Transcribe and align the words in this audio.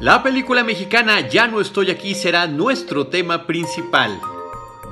La 0.00 0.22
película 0.22 0.62
mexicana 0.62 1.26
Ya 1.26 1.46
no 1.46 1.58
estoy 1.58 1.90
aquí 1.90 2.14
será 2.14 2.46
nuestro 2.46 3.06
tema 3.06 3.46
principal. 3.46 4.20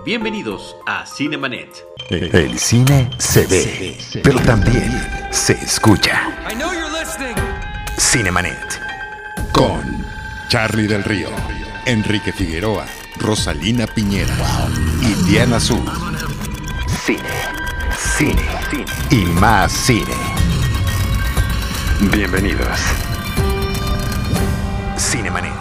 Bienvenidos 0.03 0.77
a 0.87 1.05
Cinemanet. 1.05 1.87
El 2.09 2.59
cine 2.59 3.11
se 3.19 3.47
ve, 3.47 3.99
pero 4.23 4.41
también 4.41 4.91
se 5.31 5.53
escucha. 5.53 6.23
Cinemanet. 7.99 8.81
Con 9.53 10.07
Charlie 10.49 10.87
del 10.87 11.05
Río, 11.05 11.29
Enrique 11.85 12.33
Figueroa, 12.33 12.87
Rosalina 13.19 13.87
Piñera 13.87 14.35
y 15.03 15.29
Diana 15.29 15.57
Azul. 15.57 15.85
Cine, 17.05 17.21
cine, 17.95 18.43
cine 18.71 18.85
y 19.11 19.27
más 19.27 19.71
cine. 19.71 20.15
Bienvenidos. 22.11 23.14
Cinemanet. 25.11 25.53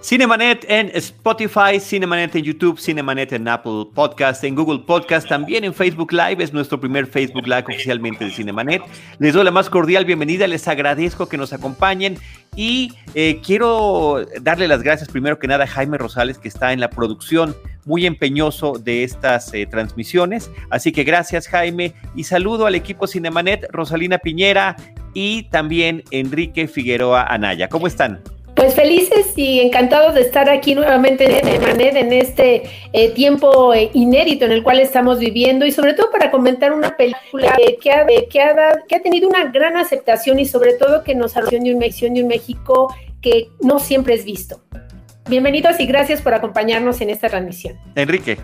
Cinemanet 0.00 0.64
en 0.68 0.92
Spotify, 0.94 1.80
Cinemanet 1.80 2.36
en 2.36 2.44
YouTube, 2.44 2.78
Cinemanet 2.78 3.32
en 3.32 3.48
Apple 3.48 3.86
Podcast, 3.92 4.44
en 4.44 4.54
Google 4.54 4.84
Podcast, 4.86 5.28
también 5.28 5.64
en 5.64 5.74
Facebook 5.74 6.12
Live, 6.12 6.36
es 6.38 6.52
nuestro 6.52 6.78
primer 6.78 7.08
Facebook 7.08 7.48
Live 7.48 7.64
oficialmente 7.66 8.24
de 8.24 8.30
Cinemanet. 8.30 8.80
Les 9.18 9.34
doy 9.34 9.44
la 9.44 9.50
más 9.50 9.68
cordial 9.68 10.04
bienvenida, 10.04 10.46
les 10.46 10.68
agradezco 10.68 11.28
que 11.28 11.36
nos 11.36 11.52
acompañen 11.52 12.16
y 12.54 12.92
eh, 13.14 13.40
quiero 13.44 14.24
darle 14.40 14.68
las 14.68 14.84
gracias 14.84 15.08
primero 15.08 15.40
que 15.40 15.48
nada 15.48 15.64
a 15.64 15.66
Jaime 15.66 15.98
Rosales 15.98 16.38
que 16.38 16.46
está 16.46 16.72
en 16.72 16.78
la 16.78 16.90
producción 16.90 17.56
muy 17.84 18.06
empeñoso 18.06 18.74
de 18.78 19.02
estas 19.02 19.52
eh, 19.52 19.66
transmisiones. 19.66 20.48
Así 20.70 20.92
que 20.92 21.02
gracias 21.02 21.48
Jaime 21.48 21.92
y 22.14 22.22
saludo 22.22 22.66
al 22.66 22.76
equipo 22.76 23.08
Cinemanet, 23.08 23.66
Rosalina 23.72 24.18
Piñera 24.18 24.76
y 25.16 25.44
también 25.44 26.04
Enrique 26.10 26.68
Figueroa 26.68 27.22
Anaya. 27.22 27.70
¿Cómo 27.70 27.86
están? 27.86 28.20
Pues 28.54 28.74
felices 28.74 29.32
y 29.34 29.60
encantados 29.60 30.14
de 30.14 30.20
estar 30.20 30.50
aquí 30.50 30.74
nuevamente 30.74 31.24
en 31.40 31.62
Manet 31.62 31.96
en 31.96 32.12
este 32.12 32.64
eh, 32.92 33.10
tiempo 33.12 33.72
eh, 33.72 33.90
inédito 33.94 34.44
en 34.44 34.52
el 34.52 34.62
cual 34.62 34.78
estamos 34.78 35.18
viviendo 35.18 35.64
y 35.64 35.72
sobre 35.72 35.94
todo 35.94 36.10
para 36.10 36.30
comentar 36.30 36.74
una 36.74 36.98
película 36.98 37.56
que, 37.80 37.92
ha, 37.92 38.06
que, 38.06 38.42
ha, 38.42 38.78
que 38.86 38.94
ha 38.94 39.02
tenido 39.02 39.26
una 39.26 39.46
gran 39.46 39.78
aceptación 39.78 40.38
y 40.38 40.44
sobre 40.44 40.74
todo 40.74 41.02
que 41.02 41.14
nos 41.14 41.34
habla 41.34 41.48
de 41.48 41.72
un 41.72 41.78
México 42.28 42.94
que 43.22 43.48
no 43.62 43.78
siempre 43.78 44.14
es 44.14 44.24
visto. 44.26 44.60
Bienvenidos 45.30 45.80
y 45.80 45.86
gracias 45.86 46.20
por 46.20 46.34
acompañarnos 46.34 47.00
en 47.00 47.08
esta 47.08 47.30
transmisión. 47.30 47.78
Enrique. 47.94 48.36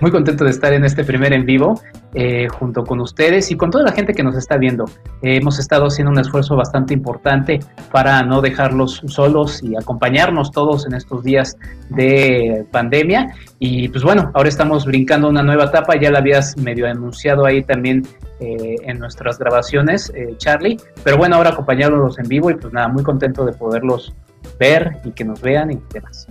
Muy 0.00 0.10
contento 0.10 0.44
de 0.44 0.50
estar 0.50 0.72
en 0.72 0.84
este 0.84 1.04
primer 1.04 1.32
en 1.32 1.44
vivo 1.44 1.80
eh, 2.14 2.48
junto 2.48 2.84
con 2.84 3.00
ustedes 3.00 3.50
y 3.50 3.56
con 3.56 3.70
toda 3.70 3.84
la 3.84 3.92
gente 3.92 4.14
que 4.14 4.22
nos 4.22 4.36
está 4.36 4.56
viendo. 4.56 4.84
Eh, 5.22 5.36
hemos 5.36 5.58
estado 5.58 5.86
haciendo 5.86 6.10
un 6.10 6.18
esfuerzo 6.18 6.56
bastante 6.56 6.94
importante 6.94 7.60
para 7.92 8.22
no 8.22 8.40
dejarlos 8.40 9.02
solos 9.06 9.62
y 9.62 9.76
acompañarnos 9.76 10.50
todos 10.50 10.86
en 10.86 10.94
estos 10.94 11.22
días 11.22 11.56
de 11.90 12.66
pandemia. 12.70 13.34
Y 13.58 13.88
pues 13.88 14.04
bueno, 14.04 14.30
ahora 14.34 14.48
estamos 14.48 14.86
brincando 14.86 15.28
una 15.28 15.42
nueva 15.42 15.64
etapa, 15.64 15.98
ya 16.00 16.10
la 16.10 16.18
habías 16.18 16.56
medio 16.56 16.86
anunciado 16.86 17.44
ahí 17.44 17.62
también 17.62 18.06
eh, 18.40 18.76
en 18.82 18.98
nuestras 18.98 19.38
grabaciones, 19.38 20.12
Charlie. 20.38 20.78
Pero 21.04 21.18
bueno, 21.18 21.36
ahora 21.36 21.50
acompañarlos 21.50 22.18
en 22.18 22.28
vivo 22.28 22.50
y 22.50 22.54
pues 22.54 22.72
nada, 22.72 22.88
muy 22.88 23.02
contento 23.02 23.44
de 23.44 23.52
poderlos 23.52 24.14
ver 24.58 24.98
y 25.04 25.10
que 25.10 25.24
nos 25.24 25.40
vean 25.40 25.70
y 25.70 25.80
demás. 25.92 26.26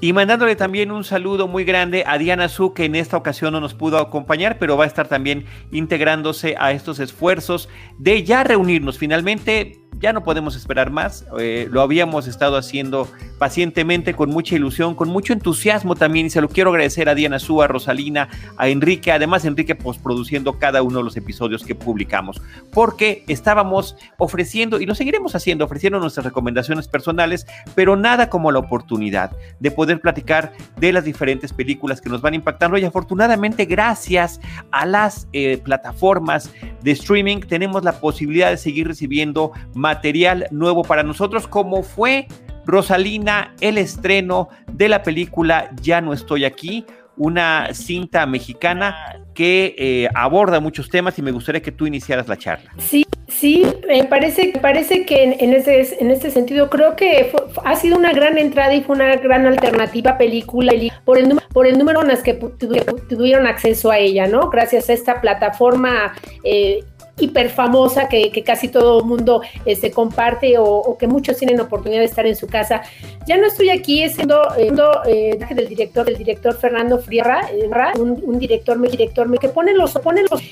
Y 0.00 0.12
mandándole 0.12 0.56
también 0.56 0.90
un 0.90 1.04
saludo 1.04 1.48
muy 1.48 1.64
grande 1.64 2.04
a 2.06 2.18
Diana 2.18 2.48
Su, 2.48 2.74
que 2.74 2.84
en 2.84 2.94
esta 2.94 3.16
ocasión 3.16 3.52
no 3.52 3.60
nos 3.60 3.74
pudo 3.74 3.98
acompañar, 3.98 4.58
pero 4.58 4.76
va 4.76 4.84
a 4.84 4.86
estar 4.86 5.08
también 5.08 5.46
integrándose 5.70 6.56
a 6.58 6.72
estos 6.72 6.98
esfuerzos 6.98 7.68
de 7.98 8.24
ya 8.24 8.44
reunirnos. 8.44 8.98
Finalmente, 8.98 9.81
ya 10.02 10.12
no 10.12 10.24
podemos 10.24 10.56
esperar 10.56 10.90
más. 10.90 11.24
Eh, 11.38 11.68
lo 11.70 11.80
habíamos 11.80 12.26
estado 12.26 12.56
haciendo 12.56 13.06
pacientemente, 13.38 14.14
con 14.14 14.30
mucha 14.30 14.56
ilusión, 14.56 14.96
con 14.96 15.08
mucho 15.08 15.32
entusiasmo 15.32 15.94
también. 15.94 16.26
Y 16.26 16.30
se 16.30 16.40
lo 16.40 16.48
quiero 16.48 16.70
agradecer 16.70 17.08
a 17.08 17.14
Diana 17.14 17.38
Súa, 17.38 17.66
a 17.66 17.68
Rosalina, 17.68 18.28
a 18.56 18.68
Enrique, 18.68 19.12
además 19.12 19.44
Enrique 19.44 19.76
posproduciendo 19.76 20.58
cada 20.58 20.82
uno 20.82 20.98
de 20.98 21.04
los 21.04 21.16
episodios 21.16 21.62
que 21.62 21.76
publicamos. 21.76 22.42
Porque 22.72 23.24
estábamos 23.28 23.96
ofreciendo, 24.18 24.80
y 24.80 24.86
lo 24.86 24.96
seguiremos 24.96 25.36
haciendo, 25.36 25.64
ofreciendo 25.64 26.00
nuestras 26.00 26.26
recomendaciones 26.26 26.88
personales, 26.88 27.46
pero 27.76 27.94
nada 27.94 28.28
como 28.28 28.50
la 28.50 28.58
oportunidad 28.58 29.30
de 29.60 29.70
poder 29.70 30.00
platicar 30.00 30.52
de 30.78 30.92
las 30.92 31.04
diferentes 31.04 31.52
películas 31.52 32.00
que 32.00 32.10
nos 32.10 32.22
van 32.22 32.34
impactando. 32.34 32.76
Y 32.76 32.84
afortunadamente, 32.84 33.66
gracias 33.66 34.40
a 34.72 34.84
las 34.84 35.28
eh, 35.32 35.58
plataformas 35.62 36.50
de 36.82 36.90
streaming, 36.90 37.38
tenemos 37.38 37.84
la 37.84 37.92
posibilidad 37.92 38.50
de 38.50 38.56
seguir 38.56 38.88
recibiendo 38.88 39.52
más 39.74 39.91
material 39.92 40.46
nuevo 40.50 40.82
para 40.82 41.02
nosotros, 41.02 41.46
como 41.46 41.82
fue 41.82 42.26
Rosalina, 42.64 43.54
el 43.60 43.76
estreno 43.76 44.48
de 44.72 44.88
la 44.88 45.02
película 45.02 45.70
Ya 45.82 46.00
no 46.00 46.14
estoy 46.14 46.46
aquí, 46.46 46.86
una 47.16 47.68
cinta 47.74 48.24
mexicana 48.24 49.20
que 49.34 49.74
eh, 49.76 50.08
aborda 50.14 50.60
muchos 50.60 50.88
temas 50.88 51.18
y 51.18 51.22
me 51.22 51.30
gustaría 51.30 51.60
que 51.60 51.72
tú 51.72 51.86
iniciaras 51.86 52.26
la 52.26 52.38
charla. 52.38 52.70
Sí, 52.78 53.04
sí, 53.28 53.66
me 53.86 54.04
parece, 54.04 54.54
parece 54.60 55.04
que 55.04 55.36
en, 55.38 55.52
este, 55.52 56.02
en 56.02 56.10
este 56.10 56.30
sentido 56.30 56.70
creo 56.70 56.96
que 56.96 57.32
ha 57.64 57.76
sido 57.76 57.98
una 57.98 58.12
gran 58.12 58.38
entrada 58.38 58.74
y 58.74 58.82
fue 58.82 58.96
una 58.96 59.16
gran 59.16 59.46
alternativa 59.46 60.16
película 60.16 60.72
por 61.04 61.18
el, 61.18 61.38
por 61.52 61.66
el 61.66 61.78
número 61.78 62.00
en 62.02 62.08
las 62.08 62.22
que 62.22 62.34
tuvieron 62.34 63.46
acceso 63.46 63.90
a 63.90 63.98
ella, 63.98 64.26
¿no? 64.26 64.48
Gracias 64.48 64.88
a 64.88 64.94
esta 64.94 65.20
plataforma 65.20 66.14
eh, 66.44 66.82
hiper 67.18 67.50
famosa 67.50 68.08
que, 68.08 68.30
casi 68.44 68.68
todo 68.68 69.00
el 69.00 69.04
mundo 69.04 69.42
se 69.64 69.72
este, 69.72 69.90
comparte 69.90 70.54
o, 70.58 70.96
que 70.98 71.06
muchos 71.06 71.36
tienen 71.36 71.60
oportunidad 71.60 72.00
de 72.00 72.06
estar 72.06 72.26
en 72.26 72.36
su 72.36 72.46
casa. 72.46 72.82
Ya 73.26 73.36
no 73.36 73.46
estoy 73.46 73.70
aquí 73.70 74.08
siendo, 74.08 74.40
eh, 74.56 75.38
del 75.54 75.68
director 75.68 76.06
del 76.06 76.16
director 76.16 76.56
Fernando 76.56 76.98
Frierra, 76.98 77.48
eh, 77.50 77.68
un, 77.98 78.22
un, 78.24 78.38
director, 78.38 78.80
director 78.80 79.38
que 79.38 79.48
pone 79.48 79.74
los, 79.74 79.92
pone 79.92 80.22
los 80.22 80.42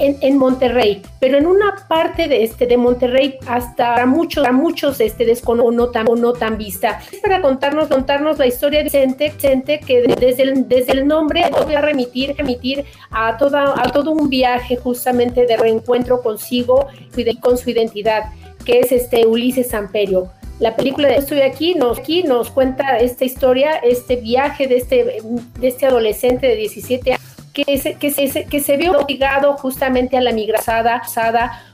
en, 0.00 0.38
Monterrey, 0.38 1.02
pero 1.18 1.38
en 1.38 1.46
una 1.46 1.86
parte 1.88 2.26
de 2.26 2.42
este 2.42 2.66
de 2.66 2.76
Monterrey 2.76 3.36
hasta 3.46 4.04
muchos, 4.06 4.46
a 4.46 4.52
muchos 4.52 5.00
este 5.00 5.24
descono 5.24 5.64
o 5.64 5.70
no 5.70 5.90
tan 5.90 6.08
o 6.08 6.16
no 6.16 6.32
tan 6.32 6.56
vista. 6.56 7.00
Es 7.12 7.20
para 7.20 7.40
contarnos, 7.42 7.88
contarnos 7.88 8.38
la 8.38 8.46
historia 8.46 8.82
de 8.82 8.90
Cente, 8.90 9.80
que 9.80 10.02
desde 10.02 10.42
el, 10.42 10.68
desde 10.68 10.92
el 10.92 11.06
nombre 11.06 11.44
voy 11.64 11.74
a 11.74 11.82
remitir, 11.82 12.34
remitir 12.36 12.84
a 13.10 13.36
toda, 13.36 13.74
a 13.76 13.92
todo 13.92 14.12
un 14.12 14.30
viaje 14.30 14.76
justamente 14.76 15.46
de 15.46 15.56
reencuentro 15.56 16.22
consigo 16.22 16.86
y 17.16 17.36
con 17.36 17.58
su 17.58 17.70
identidad, 17.70 18.24
que 18.64 18.80
es 18.80 18.92
este 18.92 19.26
Ulises 19.26 19.68
Samperio. 19.68 20.30
La 20.58 20.76
película 20.76 21.08
de 21.08 21.16
Estoy 21.16 21.40
aquí 21.40 21.74
nos, 21.74 21.98
aquí 21.98 22.22
nos 22.22 22.50
cuenta 22.50 22.98
esta 22.98 23.24
historia, 23.24 23.76
este 23.76 24.16
viaje 24.16 24.66
de 24.66 24.76
este, 24.76 25.22
de 25.58 25.68
este 25.68 25.86
adolescente 25.86 26.46
de 26.46 26.56
17 26.56 27.12
años 27.12 27.19
que 27.64 27.78
se, 27.78 27.94
que 27.94 28.10
se, 28.10 28.44
que 28.44 28.60
se 28.60 28.76
vio 28.76 28.98
obligado 28.98 29.54
justamente 29.54 30.16
a 30.16 30.20
la 30.20 30.32
migrasada, 30.32 31.02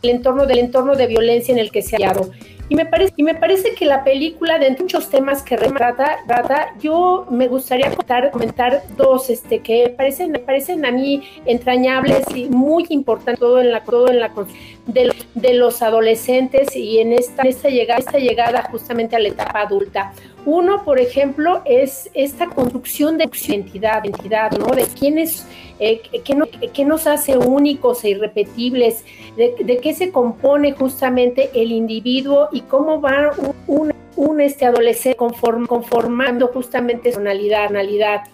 el 0.03 0.11
entorno 0.11 0.47
del 0.47 0.59
entorno 0.59 0.95
de 0.95 1.07
violencia 1.07 1.53
en 1.53 1.59
el 1.59 1.71
que 1.71 1.83
se 1.83 1.97
ha 1.97 1.99
hallado. 1.99 2.31
Y 2.69 2.75
me 2.75 2.85
parece, 2.85 3.13
y 3.17 3.23
me 3.23 3.35
parece 3.37 3.75
que 3.75 3.85
la 3.85 4.03
película, 4.03 4.59
de 4.59 4.73
muchos 4.73 5.09
temas 5.09 5.43
que 5.43 5.57
retrata, 5.57 6.19
trata, 6.27 6.75
yo 6.81 7.27
me 7.31 7.47
gustaría 7.47 7.91
comentar, 7.91 8.31
comentar 8.33 8.83
dos 8.97 9.31
este, 9.31 9.61
que 9.61 9.95
parecen, 9.97 10.33
parecen 10.45 10.85
a 10.85 10.91
mí 10.91 11.23
entrañables 11.45 12.25
y 12.35 12.49
muy 12.49 12.85
importantes 12.89 13.39
todo 13.39 13.61
en 13.61 13.71
la, 13.71 13.85
todo 13.85 14.09
en 14.09 14.19
la 14.19 14.31
de, 14.87 15.13
de 15.35 15.55
los 15.55 15.83
adolescentes 15.83 16.75
y 16.75 16.99
en 16.99 17.13
esta, 17.13 17.43
esta, 17.43 17.69
llegada, 17.69 17.99
esta 17.99 18.19
llegada 18.19 18.63
justamente 18.71 19.17
a 19.17 19.19
la 19.19 19.29
etapa 19.29 19.63
adulta. 19.63 20.13
Uno, 20.45 20.85
por 20.85 21.01
ejemplo, 21.01 21.63
es 21.65 22.09
esta 22.15 22.47
construcción 22.47 23.19
de 23.19 23.29
identidad, 23.49 24.05
identidad 24.05 24.53
¿no? 24.53 24.67
De 24.67 24.85
quiénes, 24.85 25.47
eh, 25.81 26.01
qué, 26.73 26.85
nos 26.85 27.07
hace 27.07 27.37
únicos 27.37 28.05
e 28.05 28.11
irrepetibles, 28.11 29.05
de, 29.37 29.81
qué 29.83 29.93
se 29.93 30.13
compone 30.13 30.73
justamente 30.73 31.51
el 31.55 31.73
individuo 31.73 32.49
y 32.53 32.61
cómo 32.63 33.01
va 33.01 33.33
un, 33.67 33.93
este 34.41 34.67
adolescente 34.67 35.17
conformando 35.17 36.49
justamente 36.49 37.13
su 37.13 37.21
personalidad, 37.21 38.25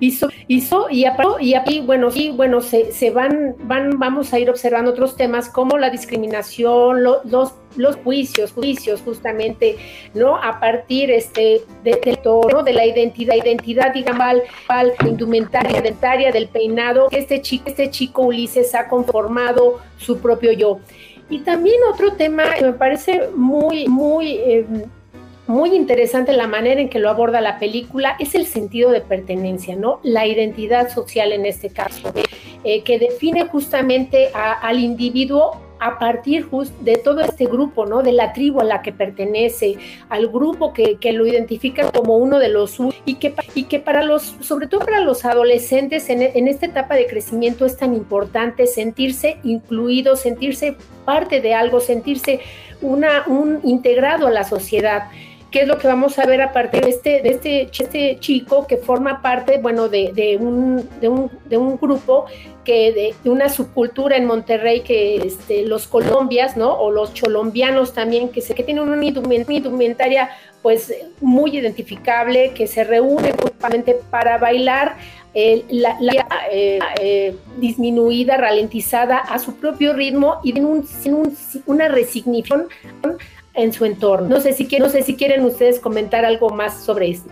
hizo, 0.00 0.28
hizo 0.46 0.88
y, 0.90 1.04
y, 1.40 1.54
y 1.66 1.80
bueno, 1.80 2.10
sí, 2.10 2.30
bueno, 2.30 2.60
se, 2.60 2.92
se, 2.92 3.10
van, 3.10 3.54
van, 3.60 3.98
vamos 3.98 4.32
a 4.32 4.38
ir 4.38 4.50
observando 4.50 4.90
otros 4.90 5.16
temas 5.16 5.48
como 5.48 5.78
la 5.78 5.90
discriminación, 5.90 7.02
los, 7.02 7.52
los 7.76 7.96
juicios, 7.96 8.52
juicios 8.52 9.02
justamente, 9.02 9.76
¿no? 10.14 10.36
A 10.36 10.60
partir 10.60 11.10
este, 11.10 11.62
de, 11.84 12.18
todo, 12.22 12.62
de 12.62 12.72
la 12.72 12.86
identidad, 12.86 13.34
identidad, 13.36 13.92
digamos, 13.92 14.42
al, 14.68 14.92
indumentaria, 15.06 15.70
indumentaria 15.70 16.32
del 16.32 16.48
peinado, 16.48 17.08
que 17.08 17.18
este 17.18 17.40
chico, 17.42 17.68
este 17.68 17.90
chico 17.90 18.22
Ulises 18.22 18.74
ha 18.74 18.88
conformado 18.88 19.80
su 19.96 20.18
propio 20.18 20.52
yo. 20.52 20.80
Y 21.30 21.40
también 21.40 21.76
otro 21.92 22.14
tema 22.14 22.54
que 22.54 22.64
me 22.64 22.72
parece 22.72 23.28
muy, 23.34 23.86
muy... 23.86 24.32
Eh, 24.32 24.66
muy 25.48 25.74
interesante 25.74 26.32
la 26.34 26.46
manera 26.46 26.80
en 26.80 26.90
que 26.90 26.98
lo 26.98 27.08
aborda 27.08 27.40
la 27.40 27.58
película 27.58 28.16
es 28.20 28.34
el 28.34 28.46
sentido 28.46 28.90
de 28.90 29.00
pertenencia, 29.00 29.74
¿no? 29.76 29.98
La 30.02 30.26
identidad 30.26 30.90
social 30.90 31.32
en 31.32 31.46
este 31.46 31.70
caso, 31.70 32.12
eh, 32.64 32.82
que 32.82 32.98
define 32.98 33.46
justamente 33.46 34.28
al 34.34 34.78
individuo 34.78 35.62
a 35.80 35.98
partir 35.98 36.46
de 36.80 36.96
todo 36.96 37.20
este 37.20 37.46
grupo, 37.46 37.86
¿no? 37.86 38.02
De 38.02 38.12
la 38.12 38.34
tribu 38.34 38.60
a 38.60 38.64
la 38.64 38.82
que 38.82 38.92
pertenece, 38.92 39.76
al 40.10 40.28
grupo 40.28 40.74
que, 40.74 40.96
que 40.96 41.12
lo 41.12 41.26
identifica 41.26 41.90
como 41.92 42.18
uno 42.18 42.38
de 42.38 42.50
los 42.50 42.76
y 43.06 43.14
que, 43.14 43.34
y 43.54 43.64
que 43.64 43.78
para 43.78 44.02
los, 44.02 44.36
sobre 44.40 44.66
todo 44.66 44.80
para 44.80 45.00
los 45.00 45.24
adolescentes 45.24 46.10
en, 46.10 46.20
en 46.20 46.46
esta 46.46 46.66
etapa 46.66 46.94
de 46.94 47.06
crecimiento 47.06 47.64
es 47.64 47.76
tan 47.78 47.94
importante 47.94 48.66
sentirse 48.66 49.38
incluido, 49.44 50.14
sentirse 50.14 50.76
parte 51.06 51.40
de 51.40 51.54
algo, 51.54 51.80
sentirse 51.80 52.40
una, 52.82 53.24
un 53.26 53.60
integrado 53.64 54.26
a 54.26 54.30
la 54.30 54.44
sociedad 54.44 55.04
qué 55.50 55.62
es 55.62 55.68
lo 55.68 55.78
que 55.78 55.86
vamos 55.86 56.18
a 56.18 56.26
ver 56.26 56.42
a 56.42 56.52
partir 56.52 56.84
de 56.84 56.90
este, 56.90 57.22
de 57.22 57.30
este, 57.30 57.62
este 57.72 58.18
chico 58.20 58.66
que 58.66 58.76
forma 58.76 59.22
parte, 59.22 59.58
bueno, 59.58 59.88
de, 59.88 60.38
un, 60.40 60.88
de, 61.00 61.08
un, 61.08 61.30
de 61.46 61.56
un 61.56 61.76
grupo 61.78 62.26
que 62.64 63.14
de, 63.22 63.30
una 63.30 63.48
subcultura 63.48 64.16
en 64.16 64.26
Monterrey 64.26 64.80
que 64.80 65.16
este, 65.16 65.64
los 65.64 65.86
colombias, 65.86 66.56
¿no? 66.56 66.74
O 66.74 66.90
los 66.90 67.14
cholombianos 67.14 67.94
también, 67.94 68.28
que, 68.28 68.42
se, 68.42 68.54
que 68.54 68.62
tienen 68.62 68.88
una 68.88 69.04
indumentaria 69.04 70.30
pues 70.60 70.92
muy 71.20 71.56
identificable, 71.56 72.52
que 72.52 72.66
se 72.66 72.84
reúnen 72.84 73.34
justamente 73.36 73.96
para 74.10 74.38
bailar 74.38 74.96
eh, 75.34 75.64
la, 75.70 75.96
eh, 76.50 76.78
eh, 77.00 77.36
disminuida, 77.58 78.36
ralentizada 78.36 79.18
a 79.18 79.38
su 79.38 79.56
propio 79.56 79.92
ritmo 79.92 80.40
y 80.42 80.58
en 80.58 80.64
un, 80.64 80.88
una 81.66 81.88
resignificación 81.88 82.68
en 83.58 83.72
su 83.72 83.84
entorno. 83.84 84.28
No 84.28 84.40
sé 84.40 84.52
si 84.52 84.66
quieren, 84.66 84.90
si 84.90 85.16
quieren 85.16 85.44
ustedes 85.44 85.80
comentar 85.80 86.24
algo 86.24 86.50
más 86.50 86.82
sobre 86.82 87.10
esto. 87.10 87.30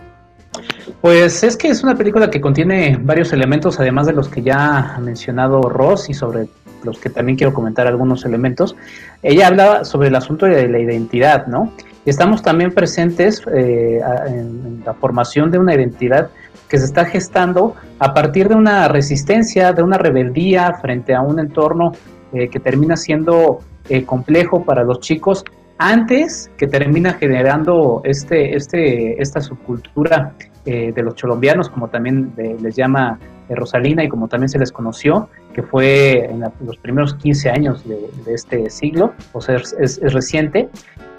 Pues 1.01 1.43
es 1.43 1.55
que 1.55 1.69
es 1.69 1.83
una 1.83 1.95
película 1.95 2.29
que 2.29 2.41
contiene 2.41 2.97
varios 3.01 3.31
elementos, 3.33 3.79
además 3.79 4.07
de 4.07 4.13
los 4.13 4.27
que 4.29 4.41
ya 4.41 4.95
ha 4.95 4.99
mencionado 4.99 5.61
Ross 5.61 6.09
y 6.09 6.13
sobre 6.13 6.47
los 6.83 6.99
que 6.99 7.09
también 7.09 7.37
quiero 7.37 7.53
comentar 7.53 7.87
algunos 7.87 8.25
elementos. 8.25 8.75
Ella 9.23 9.47
habla 9.47 9.85
sobre 9.85 10.09
el 10.09 10.15
asunto 10.15 10.45
de 10.45 10.67
la 10.67 10.79
identidad, 10.79 11.47
¿no? 11.47 11.71
Estamos 12.05 12.41
también 12.41 12.73
presentes 12.73 13.41
eh, 13.53 13.99
en, 14.27 14.81
la 14.85 14.93
formación 14.93 15.51
de 15.51 15.59
una 15.59 15.75
identidad 15.75 16.29
que 16.69 16.77
se 16.77 16.85
está 16.85 17.05
gestando 17.05 17.75
a 17.99 18.13
partir 18.13 18.47
de 18.47 18.55
una 18.55 18.87
resistencia, 18.87 19.73
de 19.73 19.83
una 19.83 19.97
rebeldía 19.97 20.73
frente 20.81 21.13
a 21.13 21.21
un 21.21 21.39
entorno 21.39 21.91
eh, 22.33 22.49
que 22.49 22.59
termina 22.59 22.95
siendo 22.95 23.59
eh, 23.89 24.03
complejo 24.03 24.63
para 24.63 24.83
los 24.83 24.99
chicos 24.99 25.43
antes 25.77 26.51
que 26.57 26.67
termina 26.67 27.13
generando 27.13 28.01
este, 28.03 28.55
este, 28.55 29.21
esta 29.21 29.41
subcultura 29.41 30.33
eh, 30.65 30.91
de 30.91 31.01
los 31.03 31.15
cholombianos, 31.15 31.69
como 31.69 31.87
también 31.87 32.33
les 32.35 32.75
llama 32.75 33.19
eh, 33.47 33.55
Rosalina 33.55 34.03
y 34.03 34.09
como 34.09 34.27
también 34.27 34.49
se 34.49 34.59
les 34.59 34.71
conoció, 34.71 35.29
que 35.53 35.63
fue 35.63 36.25
en 36.25 36.41
los 36.41 36.77
primeros 36.77 37.15
15 37.15 37.49
años 37.49 37.87
de, 37.87 38.33
este 38.33 38.69
siglo, 38.69 39.13
o 39.33 39.39
sea, 39.39 39.55
es, 39.55 39.99
reciente, 40.13 40.69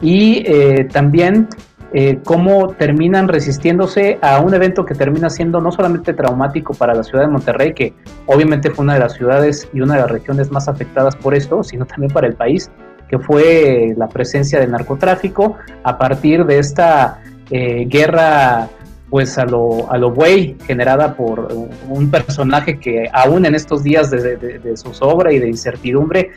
y 0.00 0.42
eh, 0.46 0.86
también 0.92 1.48
cómo 2.22 2.74
terminan 2.74 3.28
resistiéndose 3.28 4.18
a 4.20 4.40
un 4.40 4.52
evento 4.52 4.84
que 4.84 4.94
termina 4.94 5.30
siendo 5.30 5.58
no 5.58 5.72
solamente 5.72 6.12
traumático 6.12 6.74
para 6.74 6.94
la 6.94 7.02
ciudad 7.02 7.24
de 7.24 7.30
Monterrey, 7.30 7.72
que 7.72 7.94
obviamente 8.26 8.68
fue 8.68 8.84
una 8.84 8.92
de 8.92 9.00
las 9.00 9.14
ciudades 9.14 9.66
y 9.72 9.80
una 9.80 9.94
de 9.94 10.02
las 10.02 10.10
regiones 10.10 10.52
más 10.52 10.68
afectadas 10.68 11.16
por 11.16 11.34
esto, 11.34 11.62
sino 11.62 11.86
también 11.86 12.12
para 12.12 12.26
el 12.26 12.34
país, 12.34 12.70
que 13.08 13.18
fue 13.18 13.94
la 13.96 14.08
presencia 14.08 14.60
del 14.60 14.70
narcotráfico 14.70 15.56
a 15.82 15.98
partir 15.98 16.44
de 16.44 16.58
esta 16.58 17.20
eh, 17.50 17.86
guerra 17.88 18.68
pues 19.10 19.38
a 19.38 19.44
lo, 19.44 19.90
a 19.90 19.96
lo 19.96 20.10
buey 20.10 20.56
generada 20.66 21.14
por 21.14 21.48
un 21.88 22.10
personaje 22.10 22.78
que 22.78 23.08
aún 23.12 23.46
en 23.46 23.54
estos 23.54 23.82
días 23.82 24.10
de, 24.10 24.36
de, 24.36 24.76
su 24.76 24.92
sobra 24.92 25.32
y 25.32 25.38
de 25.38 25.48
incertidumbre 25.48 26.30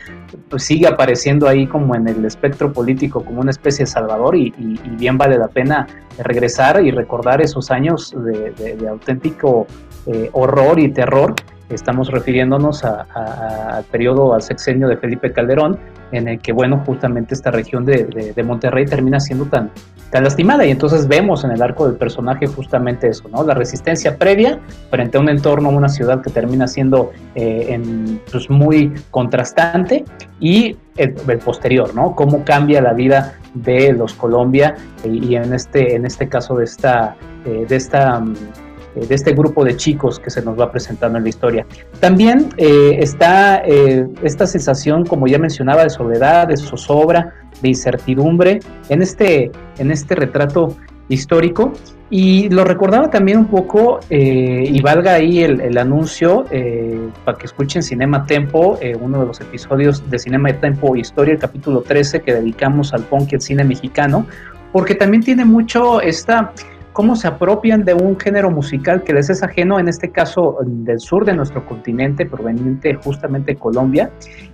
pues 0.48 0.64
sigue 0.64 0.86
apareciendo 0.86 1.48
ahí 1.48 1.66
como 1.66 1.94
en 1.94 2.08
el 2.08 2.24
espectro 2.24 2.72
político 2.72 3.24
como 3.24 3.40
una 3.40 3.50
especie 3.50 3.84
de 3.84 3.90
salvador 3.90 4.36
y, 4.36 4.52
bien 4.96 5.18
vale 5.18 5.36
la 5.36 5.48
pena 5.48 5.86
regresar 6.18 6.84
y 6.84 6.90
recordar 6.90 7.40
esos 7.42 7.70
años 7.70 8.14
de, 8.16 8.88
auténtico 8.88 9.66
eh, 10.06 10.30
horror 10.32 10.78
y 10.78 10.90
terror. 10.90 11.34
Estamos 11.68 12.10
refiriéndonos 12.10 12.84
al 12.84 13.84
periodo, 13.90 14.34
al 14.34 14.42
sexenio 14.42 14.88
de 14.88 14.98
Felipe 14.98 15.32
Calderón, 15.32 15.78
en 16.12 16.28
el 16.28 16.38
que, 16.38 16.52
bueno, 16.52 16.82
justamente 16.84 17.34
esta 17.34 17.50
región 17.50 17.86
de, 17.86 18.34
Monterrey 18.44 18.84
termina 18.84 19.18
siendo 19.18 19.46
tan, 19.46 19.70
tan 20.12 20.22
lastimada. 20.24 20.64
Y 20.64 20.70
entonces 20.70 21.08
vemos 21.08 21.42
en 21.42 21.50
el 21.50 21.62
arco 21.62 21.86
del 21.86 21.96
personaje 21.96 22.46
justamente 22.46 23.08
eso, 23.08 23.28
¿no? 23.28 23.42
La 23.42 23.54
resistencia 23.54 24.16
previa 24.18 24.60
frente 24.90 25.16
a 25.16 25.20
un 25.20 25.28
entorno, 25.28 25.70
una 25.70 25.88
ciudad 25.88 26.22
que 26.22 26.30
termina 26.30 26.68
siendo 26.68 27.10
eh, 27.34 27.80
pues, 28.30 28.48
muy 28.48 28.92
contrastante 29.10 30.04
y 30.38 30.76
el, 30.96 31.14
posterior, 31.44 31.94
¿no? 31.94 32.14
Cómo 32.14 32.44
cambia 32.44 32.80
la 32.82 32.92
vida 32.92 33.38
de 33.54 33.92
los 33.92 34.12
Colombia 34.12 34.76
y, 35.02 35.34
en, 35.34 35.54
este, 35.54 35.96
en 35.96 36.04
este 36.04 36.28
caso 36.28 36.56
de 36.56 36.64
esta, 36.64 37.16
eh, 37.46 37.64
de 37.66 37.76
esta 37.76 38.20
mm, 38.20 38.34
eh, 38.94 39.06
de 39.06 39.14
este 39.14 39.32
grupo 39.32 39.64
de 39.64 39.76
chicos 39.76 40.18
que 40.20 40.28
se 40.28 40.42
nos 40.42 40.58
va 40.58 40.70
presentando 40.70 41.16
en 41.16 41.24
la 41.24 41.30
historia. 41.30 41.66
También 41.98 42.50
eh, 42.58 42.96
está 42.98 43.62
eh, 43.64 44.06
esta 44.22 44.46
sensación, 44.46 45.06
como 45.06 45.26
ya 45.26 45.38
mencionaba, 45.38 45.84
de 45.84 45.90
soledad, 45.90 46.48
de 46.48 46.58
zozobra, 46.58 47.32
de 47.62 47.68
incertidumbre 47.68 48.60
en 48.90 49.00
este, 49.00 49.50
en 49.78 49.90
este 49.90 50.14
retrato 50.14 50.76
histórico. 51.08 51.72
Y 52.10 52.50
lo 52.50 52.64
recordaba 52.64 53.08
también 53.08 53.38
un 53.38 53.46
poco, 53.46 54.00
y 54.10 54.82
valga 54.82 55.14
ahí 55.14 55.42
el, 55.42 55.78
anuncio, 55.78 56.44
para 57.24 57.38
que 57.38 57.46
escuchen 57.46 57.82
Cinema 57.82 58.26
Tempo, 58.26 58.78
uno 59.00 59.20
de 59.20 59.26
los 59.26 59.40
episodios 59.40 60.10
de 60.10 60.18
Cinema 60.18 60.52
Tempo 60.52 60.94
Historia, 60.94 61.32
el 61.32 61.40
capítulo 61.40 61.80
13 61.80 62.20
que 62.20 62.34
dedicamos 62.34 62.92
al 62.92 63.04
punk 63.04 63.32
y 63.32 63.36
al 63.36 63.40
cine 63.40 63.64
mexicano, 63.64 64.26
porque 64.72 64.94
también 64.94 65.22
tiene 65.22 65.46
mucho 65.46 66.02
esta 66.02 66.52
cómo 66.92 67.16
se 67.16 67.28
apropian 67.28 67.84
de 67.84 67.94
un 67.94 68.18
género 68.18 68.50
musical 68.50 69.02
que 69.02 69.12
les 69.12 69.30
es 69.30 69.42
ajeno, 69.42 69.78
en 69.78 69.88
este 69.88 70.10
caso 70.10 70.58
del 70.64 71.00
sur 71.00 71.24
de 71.24 71.34
nuestro 71.34 71.64
continente, 71.66 72.26
proveniente 72.26 72.94
justamente 72.94 73.52
de 73.52 73.58
Colombia, 73.58 74.10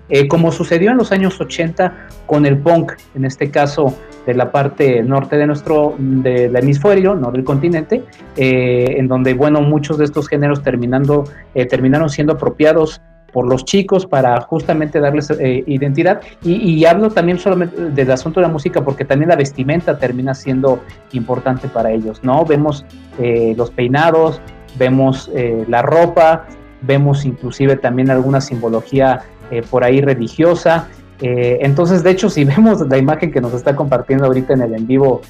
eh, 0.09 0.27
como 0.27 0.53
sucedió 0.53 0.91
en 0.91 0.97
los 0.97 1.13
años 1.13 1.41
80 1.41 2.09
con 2.27 2.47
el 2.47 2.59
punk, 2.59 2.93
en 3.15 3.25
este 3.25 3.51
caso 3.51 3.95
de 4.27 4.35
la 4.35 4.51
parte 4.51 5.03
norte 5.03 5.37
de 5.37 5.47
nuestro 5.47 5.95
del 5.99 6.55
hemisferio, 6.57 7.15
no 7.15 7.31
del 7.31 7.45
continente, 7.45 8.03
eh, 8.37 8.95
en 8.97 9.09
donde 9.09 9.35
bueno 9.35 9.61
muchos 9.61 9.99
de 9.99 10.05
estos 10.05 10.29
géneros 10.29 10.63
terminando 10.63 11.25
eh, 11.55 11.67
terminaron 11.67 12.09
siendo 12.09 12.35
apropiados 12.35 13.01
por 13.33 13.47
los 13.47 13.65
chicos 13.65 14.07
para 14.07 14.41
justamente 14.41 15.01
darles 15.01 15.31
eh, 15.31 15.63
identidad. 15.67 16.21
Y, 16.43 16.85
hablo 16.85 17.11
también 17.11 17.39
solamente 17.39 17.91
del 17.91 18.11
asunto 18.11 18.41
de 18.41 18.47
la 18.47 18.53
música 18.53 18.83
porque 18.83 19.05
también 19.05 19.29
la 19.29 19.37
vestimenta 19.37 19.99
termina 19.99 20.35
siendo 20.35 20.81
importante 21.13 21.69
para 21.69 21.91
ellos, 21.91 22.23
¿no? 22.23 22.45
Vemos 22.45 22.85
eh, 23.19 23.55
los 23.57 23.71
peinados, 23.71 24.41
vemos 24.79 25.31
eh, 25.35 25.65
la 25.69 25.83
ropa, 25.83 26.47
vemos 26.83 27.25
inclusive 27.25 27.77
también 27.77 28.11
alguna 28.11 28.41
simbología 28.41 29.23
por 29.71 29.83
ahí 29.83 30.03
religiosa. 30.03 30.89
Entonces, 31.21 32.03
de 32.03 32.11
hecho, 32.11 32.31
si 32.31 32.45
vemos 32.45 32.81
la 32.89 32.97
imagen 32.97 33.33
que 33.33 33.41
nos 33.41 33.53
está 33.55 33.75
compartiendo 33.75 34.27
ahorita 34.27 34.55
en 34.55 34.63
el 34.63 34.75
en 34.75 34.87
vivo 34.87 35.21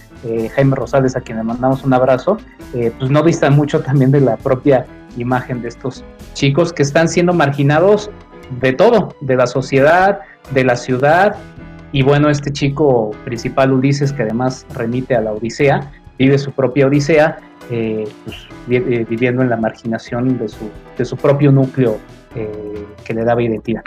Jaime 0.54 0.76
Rosales, 0.76 1.16
a 1.16 1.20
quien 1.20 1.38
le 1.38 1.44
mandamos 1.44 1.84
un 1.84 1.94
abrazo, 1.94 2.38
pues 2.72 3.10
no 3.10 3.22
distan 3.22 3.56
mucho 3.56 3.80
también 3.80 4.10
de 4.10 4.20
la 4.20 4.36
propia 4.36 4.84
imagen 5.16 5.62
de 5.62 5.68
estos 5.68 6.04
chicos 6.34 6.72
que 6.72 6.82
están 6.82 7.08
siendo 7.08 7.32
marginados 7.32 8.10
de 8.60 8.72
todo, 8.72 9.14
de 9.20 9.36
la 9.36 9.46
sociedad, 9.46 10.20
de 10.50 10.64
la 10.64 10.76
ciudad. 10.76 11.36
Y 11.92 12.02
bueno, 12.02 12.28
este 12.28 12.52
chico 12.52 13.10
principal, 13.24 13.72
Ulises, 13.72 14.12
que 14.12 14.22
además 14.22 14.66
remite 14.74 15.16
a 15.16 15.20
la 15.20 15.32
Odisea, 15.32 15.90
vive 16.18 16.38
su 16.38 16.52
propia 16.52 16.86
Odisea, 16.86 17.38
eh, 17.70 18.08
pues, 18.24 18.36
eh, 18.70 19.06
viviendo 19.08 19.42
en 19.42 19.50
la 19.50 19.56
marginación 19.56 20.38
de 20.38 20.48
su, 20.48 20.70
de 20.96 21.04
su 21.04 21.16
propio 21.16 21.50
núcleo 21.52 21.98
eh, 22.34 22.86
que 23.04 23.14
le 23.14 23.24
daba 23.24 23.42
identidad. 23.42 23.82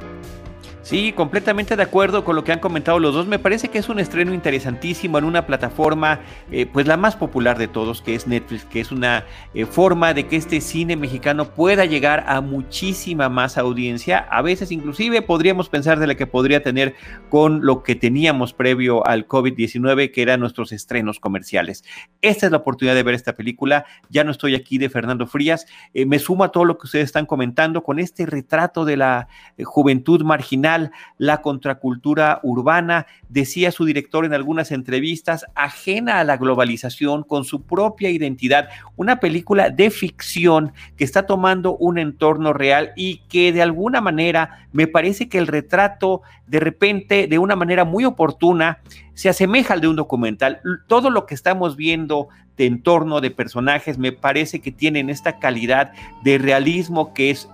Sí, 0.92 1.14
completamente 1.14 1.78
de 1.78 1.84
acuerdo 1.84 2.26
con 2.26 2.36
lo 2.36 2.44
que 2.44 2.52
han 2.52 2.60
comentado 2.60 3.00
los 3.00 3.14
dos. 3.14 3.26
Me 3.26 3.40
parece 3.40 3.70
que 3.70 3.78
es 3.78 3.88
un 3.88 3.98
estreno 3.98 4.34
interesantísimo 4.34 5.18
en 5.18 5.24
una 5.24 5.48
plataforma, 5.48 6.20
eh, 6.52 6.66
pues 6.66 6.86
la 6.86 6.98
más 6.98 7.16
popular 7.16 7.58
de 7.58 7.70
todos, 7.70 8.02
que 8.02 8.14
es 8.14 8.28
Netflix, 8.28 8.66
que 8.66 8.82
es 8.82 8.92
una 8.92 9.24
eh, 9.54 9.66
forma 9.66 10.14
de 10.14 10.28
que 10.28 10.36
este 10.36 10.60
cine 10.60 10.98
mexicano 10.98 11.46
pueda 11.46 11.86
llegar 11.86 12.26
a 12.28 12.42
muchísima 12.42 13.30
más 13.30 13.58
audiencia. 13.58 14.18
A 14.18 14.42
veces 14.42 14.70
inclusive 14.70 15.22
podríamos 15.22 15.70
pensar 15.70 15.98
de 15.98 16.08
la 16.08 16.16
que 16.16 16.28
podría 16.28 16.62
tener 16.62 16.94
con 17.30 17.66
lo 17.66 17.84
que 17.84 17.96
teníamos 17.96 18.52
previo 18.52 19.08
al 19.08 19.30
COVID-19, 19.30 20.12
que 20.12 20.22
eran 20.22 20.42
nuestros 20.42 20.74
estrenos 20.74 21.22
comerciales. 21.22 21.86
Esta 22.22 22.48
es 22.48 22.52
la 22.52 22.58
oportunidad 22.58 22.96
de 22.96 23.04
ver 23.04 23.16
esta 23.16 23.38
película. 23.38 23.86
Ya 24.10 24.26
no 24.26 24.32
estoy 24.32 24.56
aquí 24.56 24.78
de 24.78 24.90
Fernando 24.90 25.26
Frías. 25.26 25.68
Eh, 25.94 26.06
me 26.06 26.20
sumo 26.20 26.44
a 26.44 26.52
todo 26.52 26.66
lo 26.66 26.78
que 26.78 26.88
ustedes 26.88 27.06
están 27.06 27.26
comentando 27.26 27.82
con 27.82 27.98
este 27.98 28.26
retrato 28.26 28.84
de 28.84 28.98
la 28.98 29.30
juventud 29.64 30.22
marginal 30.24 30.81
la 31.18 31.42
contracultura 31.42 32.40
urbana, 32.42 33.06
decía 33.30 33.72
su 33.72 33.86
director 33.86 34.26
en 34.26 34.34
algunas 34.34 34.72
entrevistas, 34.72 35.46
ajena 35.54 36.20
a 36.20 36.24
la 36.24 36.38
globalización, 36.38 37.24
con 37.24 37.44
su 37.44 37.62
propia 37.62 38.10
identidad, 38.10 38.70
una 38.96 39.20
película 39.20 39.70
de 39.70 39.92
ficción 39.92 40.74
que 40.98 41.04
está 41.04 41.26
tomando 41.28 41.78
un 41.78 42.00
entorno 42.00 42.54
real 42.54 42.94
y 42.96 43.20
que 43.30 43.52
de 43.52 43.62
alguna 43.62 44.02
manera 44.02 44.68
me 44.72 44.88
parece 44.88 45.30
que 45.30 45.38
el 45.38 45.48
retrato 45.48 46.22
de 46.48 46.60
repente, 46.60 47.28
de 47.28 47.40
una 47.40 47.56
manera 47.56 47.86
muy 47.86 48.04
oportuna, 48.06 48.80
se 49.14 49.30
asemeja 49.30 49.74
al 49.74 49.82
de 49.82 49.88
un 49.88 49.96
documental. 49.96 50.62
Todo 50.88 51.10
lo 51.10 51.26
que 51.26 51.36
estamos 51.36 51.76
viendo 51.76 52.28
de 52.58 52.66
entorno, 52.66 53.22
de 53.22 53.32
personajes, 53.32 53.98
me 53.98 54.12
parece 54.12 54.60
que 54.60 54.72
tienen 54.72 55.10
esta 55.10 55.40
calidad 55.40 55.94
de 56.24 56.38
realismo 56.38 57.14
que 57.14 57.30
es 57.30 57.50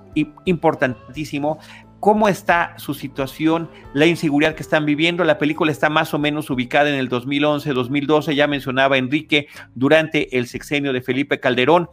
importantísimo, 0.46 1.60
cómo 2.00 2.28
está 2.28 2.76
su 2.78 2.94
situación, 2.94 3.70
la 3.94 4.06
inseguridad 4.06 4.56
que 4.56 4.64
están 4.64 4.86
viviendo. 4.86 5.24
La 5.24 5.38
película 5.38 5.72
está 5.72 5.90
más 5.90 6.14
o 6.14 6.20
menos 6.20 6.50
ubicada 6.50 6.90
en 6.90 6.96
el 6.96 7.10
2011, 7.10 7.74
2012, 7.74 8.36
ya 8.36 8.48
mencionaba 8.48 8.98
Enrique, 8.98 9.48
durante 9.76 10.38
el 10.38 10.48
sexenio 10.48 10.94
de 10.94 11.02
Felipe 11.02 11.40
Calderón. 11.40 11.90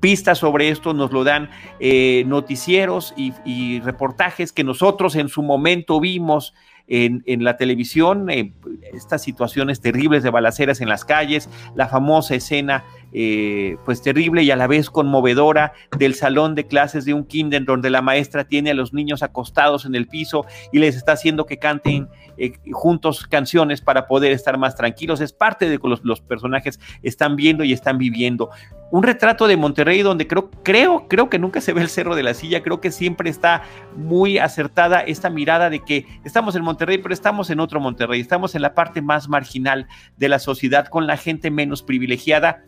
Pistas 0.00 0.38
sobre 0.38 0.68
esto 0.68 0.94
nos 0.94 1.12
lo 1.12 1.22
dan 1.22 1.50
eh, 1.78 2.24
noticieros 2.26 3.14
y, 3.16 3.80
reportajes 3.80 4.52
que 4.52 4.64
nosotros 4.64 5.14
en 5.14 5.28
su 5.28 5.42
momento 5.42 6.00
vimos 6.00 6.54
en, 6.88 7.22
la 7.44 7.56
televisión, 7.56 8.28
eh, 8.28 8.52
estas 8.92 9.22
situaciones 9.22 9.80
terribles 9.80 10.24
de 10.24 10.30
balaceras 10.30 10.80
en 10.80 10.88
las 10.88 11.04
calles, 11.04 11.48
la 11.76 11.88
famosa 11.88 12.34
escena 12.34 12.84
eh, 13.12 13.76
pues 13.84 14.00
terrible 14.00 14.42
y 14.42 14.50
a 14.50 14.56
la 14.56 14.66
vez 14.66 14.88
conmovedora 14.88 15.72
del 15.98 16.14
salón 16.14 16.54
de 16.54 16.66
clases 16.66 17.04
de 17.04 17.12
un 17.12 17.24
kinder 17.24 17.64
donde 17.64 17.90
la 17.90 18.00
maestra 18.00 18.44
tiene 18.44 18.70
a 18.70 18.74
los 18.74 18.94
niños 18.94 19.22
acostados 19.22 19.84
en 19.84 19.94
el 19.94 20.08
piso 20.08 20.46
y 20.72 20.78
les 20.78 20.96
está 20.96 21.12
haciendo 21.12 21.44
que 21.44 21.58
canten 21.58 22.08
eh, 22.38 22.52
juntos 22.72 23.26
canciones 23.26 23.80
para 23.82 24.06
poder 24.06 24.32
estar 24.32 24.56
más 24.56 24.74
tranquilos. 24.76 25.20
Es 25.20 25.32
parte 25.32 25.68
de 25.68 25.78
que 25.78 25.88
los, 25.88 26.02
los, 26.04 26.20
personajes 26.22 26.80
están 27.02 27.36
viendo 27.36 27.64
y 27.64 27.72
están 27.72 27.98
viviendo. 27.98 28.50
Un 28.90 29.02
retrato 29.02 29.46
de 29.46 29.56
Monterrey 29.56 30.02
donde 30.02 30.26
creo, 30.26 30.50
creo, 30.62 31.06
creo 31.08 31.28
que 31.28 31.38
nunca 31.38 31.60
se 31.60 31.72
ve 31.72 31.82
el 31.82 31.88
cerro 31.88 32.14
de 32.14 32.22
la 32.22 32.34
silla, 32.34 32.62
creo 32.62 32.80
que 32.80 32.90
siempre 32.90 33.28
está 33.28 33.62
muy 33.96 34.38
acertada 34.38 35.00
esta 35.00 35.30
mirada 35.30 35.68
de 35.68 35.80
que 35.80 36.06
estamos 36.24 36.56
en 36.56 36.62
Monterrey, 36.62 36.98
pero 36.98 37.12
estamos 37.12 37.50
en 37.50 37.60
otro 37.60 37.80
Monterrey, 37.80 38.20
estamos 38.20 38.54
en 38.54 38.62
la 38.62 38.74
parte 38.74 39.02
más 39.02 39.28
marginal 39.28 39.86
de 40.16 40.28
la 40.28 40.38
sociedad 40.38 40.88
con 40.88 41.06
la 41.06 41.16
gente 41.16 41.50
menos 41.50 41.82
privilegiada 41.82 42.64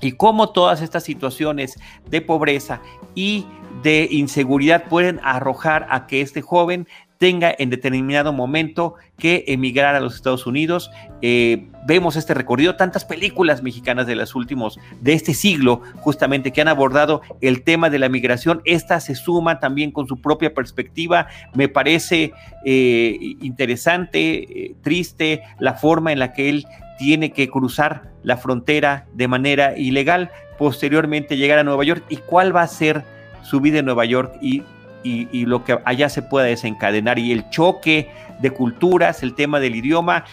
y 0.00 0.12
cómo 0.12 0.50
todas 0.50 0.82
estas 0.82 1.04
situaciones 1.04 1.78
de 2.08 2.20
pobreza 2.20 2.80
y 3.14 3.46
de 3.82 4.08
inseguridad 4.10 4.84
pueden 4.84 5.20
arrojar 5.22 5.86
a 5.90 6.06
que 6.06 6.20
este 6.20 6.42
joven 6.42 6.86
tenga 7.18 7.54
en 7.58 7.70
determinado 7.70 8.32
momento 8.32 8.94
que 9.18 9.44
emigrar 9.48 9.94
a 9.94 10.00
los 10.00 10.14
Estados 10.14 10.46
Unidos. 10.46 10.90
Eh, 11.22 11.68
vemos 11.86 12.16
este 12.16 12.34
recorrido, 12.34 12.76
tantas 12.76 13.04
películas 13.04 13.62
mexicanas 13.62 14.06
de 14.06 14.16
los 14.16 14.34
últimos, 14.34 14.78
de 15.00 15.14
este 15.14 15.32
siglo, 15.32 15.80
justamente, 16.00 16.52
que 16.52 16.60
han 16.60 16.68
abordado 16.68 17.22
el 17.40 17.62
tema 17.62 17.88
de 17.88 17.98
la 17.98 18.08
migración. 18.08 18.60
Esta 18.64 19.00
se 19.00 19.14
suma 19.14 19.60
también 19.60 19.92
con 19.92 20.06
su 20.06 20.20
propia 20.20 20.52
perspectiva. 20.52 21.28
Me 21.54 21.68
parece 21.68 22.32
eh, 22.64 23.16
interesante, 23.40 24.66
eh, 24.66 24.74
triste, 24.82 25.42
la 25.58 25.74
forma 25.74 26.12
en 26.12 26.18
la 26.18 26.32
que 26.32 26.50
él 26.50 26.66
tiene 26.98 27.32
que 27.32 27.48
cruzar 27.48 28.10
la 28.22 28.36
frontera 28.36 29.06
de 29.12 29.28
manera 29.28 29.76
ilegal, 29.76 30.30
posteriormente 30.58 31.36
llegar 31.36 31.58
a 31.58 31.64
Nueva 31.64 31.84
York 31.84 32.04
y 32.08 32.16
cuál 32.16 32.54
va 32.54 32.62
a 32.62 32.68
ser 32.68 33.04
su 33.42 33.60
vida 33.60 33.78
en 33.78 33.84
Nueva 33.84 34.04
York 34.04 34.36
y, 34.40 34.62
y, 35.02 35.46
lo 35.46 35.62
que 35.62 35.78
allá 35.84 36.08
se 36.08 36.22
pueda 36.22 36.46
desencadenar 36.46 37.18
y 37.18 37.30
el 37.30 37.48
choque 37.50 38.10
de 38.40 38.50
culturas, 38.50 39.22
el 39.22 39.34
tema 39.34 39.60
del 39.60 39.76
idioma, 39.76 40.24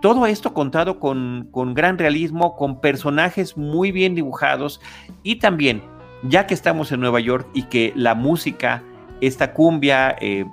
todo 0.00 0.26
esto 0.26 0.54
contado 0.54 0.98
con, 0.98 1.48
con 1.50 1.74
gran 1.74 1.98
realismo, 1.98 2.56
con 2.56 2.80
personajes 2.80 3.56
muy 3.56 3.92
bien 3.92 4.14
dibujados 4.14 4.80
y 5.22 5.36
también, 5.36 5.82
ya 6.22 6.46
que 6.46 6.54
estamos 6.54 6.92
en 6.92 7.00
Nueva 7.00 7.20
York 7.20 7.46
y 7.52 7.64
que 7.64 7.92
la 7.94 8.14
música, 8.14 8.82
esta 9.20 9.52
cumbia, 9.52 10.16
eh, 10.20 10.46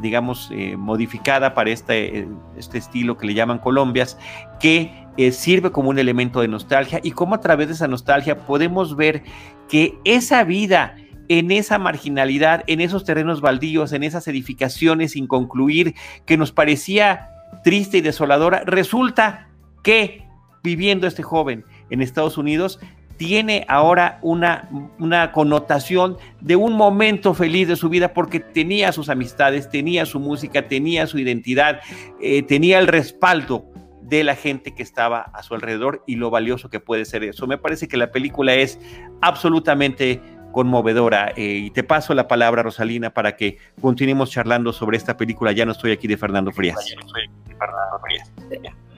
digamos, 0.00 0.50
eh, 0.52 0.76
modificada 0.76 1.54
para 1.54 1.70
este, 1.70 2.20
eh, 2.20 2.28
este 2.56 2.78
estilo 2.78 3.16
que 3.16 3.26
le 3.26 3.34
llaman 3.34 3.58
Colombias, 3.58 4.18
que 4.60 5.06
eh, 5.16 5.32
sirve 5.32 5.72
como 5.72 5.90
un 5.90 5.98
elemento 5.98 6.40
de 6.40 6.48
nostalgia 6.48 7.00
y 7.02 7.12
cómo 7.12 7.34
a 7.34 7.40
través 7.40 7.68
de 7.68 7.74
esa 7.74 7.88
nostalgia 7.88 8.38
podemos 8.46 8.96
ver 8.96 9.22
que 9.68 9.98
esa 10.04 10.44
vida 10.44 10.96
en 11.28 11.50
esa 11.50 11.78
marginalidad, 11.78 12.64
en 12.66 12.80
esos 12.80 13.04
terrenos 13.04 13.40
baldíos, 13.40 13.92
en 13.92 14.02
esas 14.02 14.26
edificaciones 14.28 15.12
sin 15.12 15.26
concluir, 15.26 15.94
que 16.24 16.38
nos 16.38 16.52
parecía 16.52 17.28
triste 17.62 17.98
y 17.98 18.00
desoladora, 18.00 18.62
resulta 18.64 19.48
que 19.82 20.26
viviendo 20.62 21.06
este 21.06 21.22
joven 21.22 21.64
en 21.90 22.00
Estados 22.00 22.38
Unidos, 22.38 22.80
tiene 23.18 23.66
ahora 23.68 24.18
una, 24.22 24.68
una 24.98 25.32
connotación 25.32 26.16
de 26.40 26.56
un 26.56 26.74
momento 26.74 27.34
feliz 27.34 27.68
de 27.68 27.76
su 27.76 27.88
vida 27.88 28.14
porque 28.14 28.40
tenía 28.40 28.92
sus 28.92 29.10
amistades, 29.10 29.68
tenía 29.68 30.06
su 30.06 30.20
música, 30.20 30.68
tenía 30.68 31.06
su 31.06 31.18
identidad, 31.18 31.80
eh, 32.22 32.42
tenía 32.44 32.78
el 32.78 32.86
respaldo 32.86 33.66
de 34.02 34.24
la 34.24 34.36
gente 34.36 34.74
que 34.74 34.82
estaba 34.82 35.20
a 35.20 35.42
su 35.42 35.54
alrededor 35.54 36.02
y 36.06 36.14
lo 36.14 36.30
valioso 36.30 36.70
que 36.70 36.80
puede 36.80 37.04
ser 37.04 37.24
eso. 37.24 37.46
Me 37.46 37.58
parece 37.58 37.88
que 37.88 37.96
la 37.96 38.10
película 38.10 38.54
es 38.54 38.78
absolutamente 39.20 40.22
conmovedora. 40.58 41.34
Eh, 41.36 41.66
y 41.66 41.70
te 41.70 41.84
paso 41.84 42.14
la 42.14 42.26
palabra, 42.26 42.64
Rosalina, 42.64 43.10
para 43.10 43.36
que 43.36 43.58
continuemos 43.80 44.28
charlando 44.28 44.72
sobre 44.72 44.96
esta 44.96 45.16
película. 45.16 45.52
Ya 45.52 45.64
no 45.64 45.70
estoy 45.70 45.92
aquí 45.92 46.08
de 46.08 46.16
Fernando 46.16 46.50
Frías. 46.50 46.96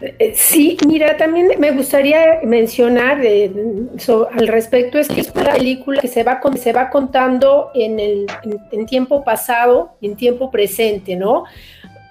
Eh, 0.00 0.32
sí, 0.34 0.78
mira, 0.86 1.18
también 1.18 1.50
me 1.58 1.72
gustaría 1.72 2.40
mencionar 2.44 3.20
eh, 3.22 3.52
al 4.32 4.48
respecto, 4.48 4.98
es 4.98 5.08
que 5.08 5.20
es 5.20 5.30
una 5.34 5.52
película 5.52 6.00
que 6.00 6.08
se 6.08 6.22
va, 6.22 6.40
se 6.56 6.72
va 6.72 6.88
contando 6.88 7.72
en, 7.74 8.00
el, 8.00 8.26
en 8.72 8.86
tiempo 8.86 9.22
pasado 9.22 9.96
y 10.00 10.06
en 10.06 10.16
tiempo 10.16 10.50
presente, 10.50 11.14
¿no? 11.14 11.44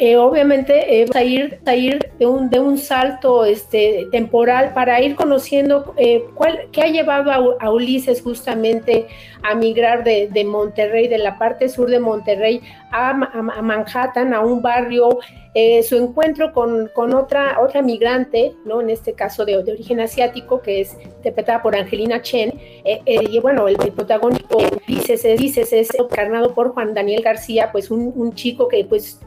Eh, 0.02 0.16
obviamente 0.16 1.02
eh, 1.02 1.10
a 1.14 1.24
ir, 1.26 1.60
a 1.66 1.76
ir 1.76 2.10
de, 2.18 2.26
un, 2.26 2.50
de 2.50 2.62
un 2.62 2.78
salto 2.78 3.44
este, 3.44 4.08
temporal 4.14 4.74
para 4.74 5.02
ir 5.02 5.14
conociendo 5.14 5.94
eh, 5.98 6.24
cuál, 6.36 6.70
qué 6.72 6.84
ha 6.84 6.88
llevado 6.88 7.58
a, 7.60 7.70
Ulises 7.70 8.22
justamente 8.22 9.08
a 9.44 9.56
migrar 9.56 10.06
de, 10.06 10.30
de, 10.32 10.46
Monterrey, 10.46 11.10
de 11.10 11.18
la 11.18 11.38
parte 11.38 11.68
sur 11.68 11.90
de 11.90 12.00
Monterrey, 12.00 12.62
a, 12.94 13.10
a 13.10 13.62
Manhattan, 13.62 14.34
a 14.34 14.40
un 14.40 14.62
barrio 14.62 15.20
eh, 15.62 15.84
su 15.84 15.98
encuentro 15.98 16.54
con, 16.54 16.90
con, 16.94 17.14
otra, 17.14 17.60
otra 17.60 17.82
migrante, 17.82 18.54
¿no? 18.64 18.80
en 18.80 18.90
este 18.90 19.12
caso 19.12 19.44
de, 19.44 19.62
de 19.62 19.74
origen 19.74 20.00
asiático, 20.00 20.62
que 20.62 20.80
es 20.80 20.96
interpretada 21.18 21.62
por 21.62 21.76
Angelina 21.76 22.22
Chen, 22.22 22.54
eh, 22.86 23.02
eh, 23.06 23.26
y 23.30 23.40
bueno, 23.40 23.68
el, 23.68 23.76
protagónico 23.76 24.58
dices, 24.88 25.24
dices, 25.38 25.74
es 25.74 25.94
encarnado 25.96 26.54
por 26.54 26.70
Juan 26.70 26.94
Daniel 26.94 27.24
García, 27.24 27.74
pues 27.74 27.92
un, 27.92 28.14
un 28.16 28.34
chico 28.36 28.70
que 28.70 28.86
pues 28.86 29.20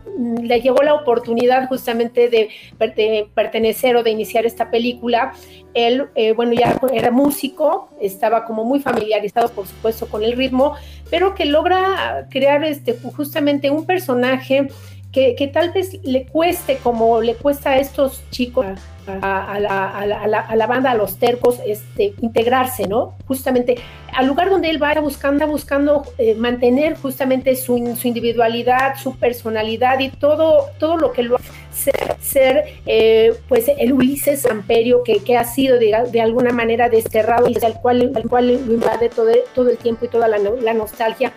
le 0.43 0.63
llegó 0.63 0.83
la 0.83 0.95
oportunidad 0.95 1.69
justamente 1.69 2.31
de, 2.31 2.49
de, 2.79 3.29
pertenecer 3.35 3.97
o 3.97 4.03
de 4.03 4.11
iniciar 4.11 4.47
esta 4.47 4.71
película. 4.71 5.35
Él, 5.75 6.09
bueno, 6.37 6.53
ya 6.53 6.79
era 6.93 7.11
músico, 7.11 7.91
estaba 8.01 8.45
como 8.45 8.65
muy 8.65 8.81
familiarizado, 8.81 9.49
por 9.51 9.67
supuesto, 9.67 10.07
con 10.07 10.23
el 10.23 10.33
ritmo, 10.33 10.77
pero 11.11 11.35
que 11.35 11.47
logra 11.47 12.27
crear 12.31 12.63
este, 12.65 12.95
justamente 12.95 13.71
un 13.71 13.87
personaje 13.87 14.69
que, 15.13 15.51
tal 15.53 15.73
vez 15.73 16.03
le 16.05 16.27
cueste 16.27 16.79
como 16.79 17.21
le 17.21 17.35
cuesta 17.35 17.71
a 17.71 17.79
estos 17.79 18.23
chicos, 18.31 18.67
a, 19.07 19.59
la, 19.61 20.67
banda, 20.67 20.93
a 20.93 20.95
los 20.95 21.19
tercos, 21.19 21.59
este, 21.67 22.15
integrarse, 22.21 22.87
¿no? 22.89 23.15
Justamente 23.27 23.77
al 24.15 24.27
lugar 24.27 24.49
donde 24.49 24.71
él 24.71 24.83
va 24.83 24.95
buscando, 25.01 25.47
buscando 25.47 26.05
eh, 26.19 26.35
mantener 26.35 26.97
justamente 26.97 27.57
su, 27.57 27.77
individualidad, 27.77 28.97
su 28.97 29.17
personalidad 29.17 29.99
y 30.01 30.09
todo, 30.09 30.71
todo 30.79 30.97
lo 30.97 31.13
que 31.13 31.23
lo 31.25 31.37
hace 31.37 31.53
ser, 32.21 32.65
eh, 32.87 33.35
pues 33.49 33.67
el 33.69 33.93
Ulises 33.93 34.47
Amperio 34.47 35.03
que, 35.03 35.23
que 35.23 35.37
ha 35.37 35.45
sido 35.45 35.79
de, 35.79 36.21
alguna 36.21 36.53
manera 36.53 36.89
desterrado 36.89 37.49
y 37.49 37.57
al 37.65 37.81
cual, 37.81 38.13
al 38.15 38.29
cual 38.29 38.51
invade 38.51 39.09
todo, 39.09 39.31
todo 39.55 39.71
el 39.71 39.79
tiempo 39.79 40.05
y 40.05 40.09
toda 40.09 40.29
la, 40.29 40.39
la 40.39 40.75
nostalgia. 40.75 41.33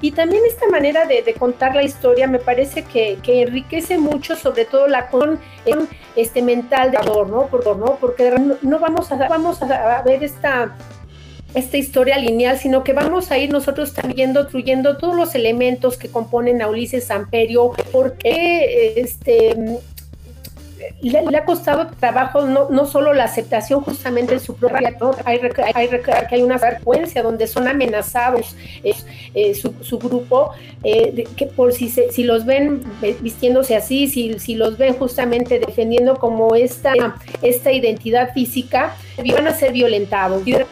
Y 0.00 0.12
también 0.12 0.42
esta 0.46 0.68
manera 0.68 1.06
de, 1.06 1.34
contar 1.34 1.74
la 1.74 1.82
historia 1.82 2.28
me 2.28 2.38
parece 2.38 2.84
que, 2.84 3.18
enriquece 3.26 3.98
mucho, 3.98 4.36
sobre 4.36 4.64
todo 4.64 4.86
la 4.86 5.08
con 5.08 5.40
este 6.14 6.40
mental 6.42 6.92
de 6.92 6.98
autor, 6.98 7.28
¿no? 7.28 7.48
¿no? 7.76 7.96
Porque 8.00 8.32
no 8.62 8.78
vamos 8.78 9.10
a, 9.10 9.16
vamos 9.28 9.60
a 9.62 10.02
ver 10.02 10.22
esta 10.22 10.76
esta 11.54 11.76
historia 11.76 12.18
lineal, 12.18 12.58
sino 12.58 12.84
que 12.84 12.92
vamos 12.92 13.30
a 13.30 13.38
ir 13.38 13.50
nosotros 13.50 13.94
también 13.94 14.32
destruyendo 14.32 14.96
todos 14.98 15.16
los 15.16 15.34
elementos 15.34 15.96
que 15.96 16.08
componen 16.08 16.62
a 16.62 16.68
Ulises 16.68 17.10
Amperio, 17.10 17.72
porque 17.92 18.94
este 18.96 19.80
le, 21.02 21.36
ha 21.36 21.44
costado 21.44 21.88
trabajo 21.98 22.42
no, 22.42 22.68
no, 22.70 22.86
solo 22.86 23.12
la 23.12 23.24
aceptación 23.24 23.80
justamente 23.82 24.34
en 24.34 24.40
su 24.40 24.54
propia 24.56 24.96
hay, 25.24 25.40
hay, 25.74 25.88
hay, 26.30 26.42
una 26.42 26.58
frecuencia 26.58 27.22
donde 27.22 27.46
son 27.46 27.68
amenazados 27.68 28.56
eh, 28.82 29.54
su, 29.54 29.98
grupo, 29.98 30.50
eh, 30.82 31.24
que 31.36 31.46
por 31.46 31.72
si, 31.72 31.88
si 31.88 32.24
los 32.24 32.44
ven 32.44 32.82
vistiéndose 33.20 33.76
así, 33.76 34.08
si, 34.08 34.38
si 34.38 34.54
los 34.54 34.78
ven 34.78 34.94
justamente 34.94 35.58
defendiendo 35.58 36.16
como 36.16 36.54
esta, 36.54 36.92
esta 37.42 37.72
identidad 37.72 38.32
física, 38.32 38.96
van 39.16 39.46
a 39.46 39.54
ser 39.54 39.72
violentados. 39.72 40.44
De, 40.44 40.66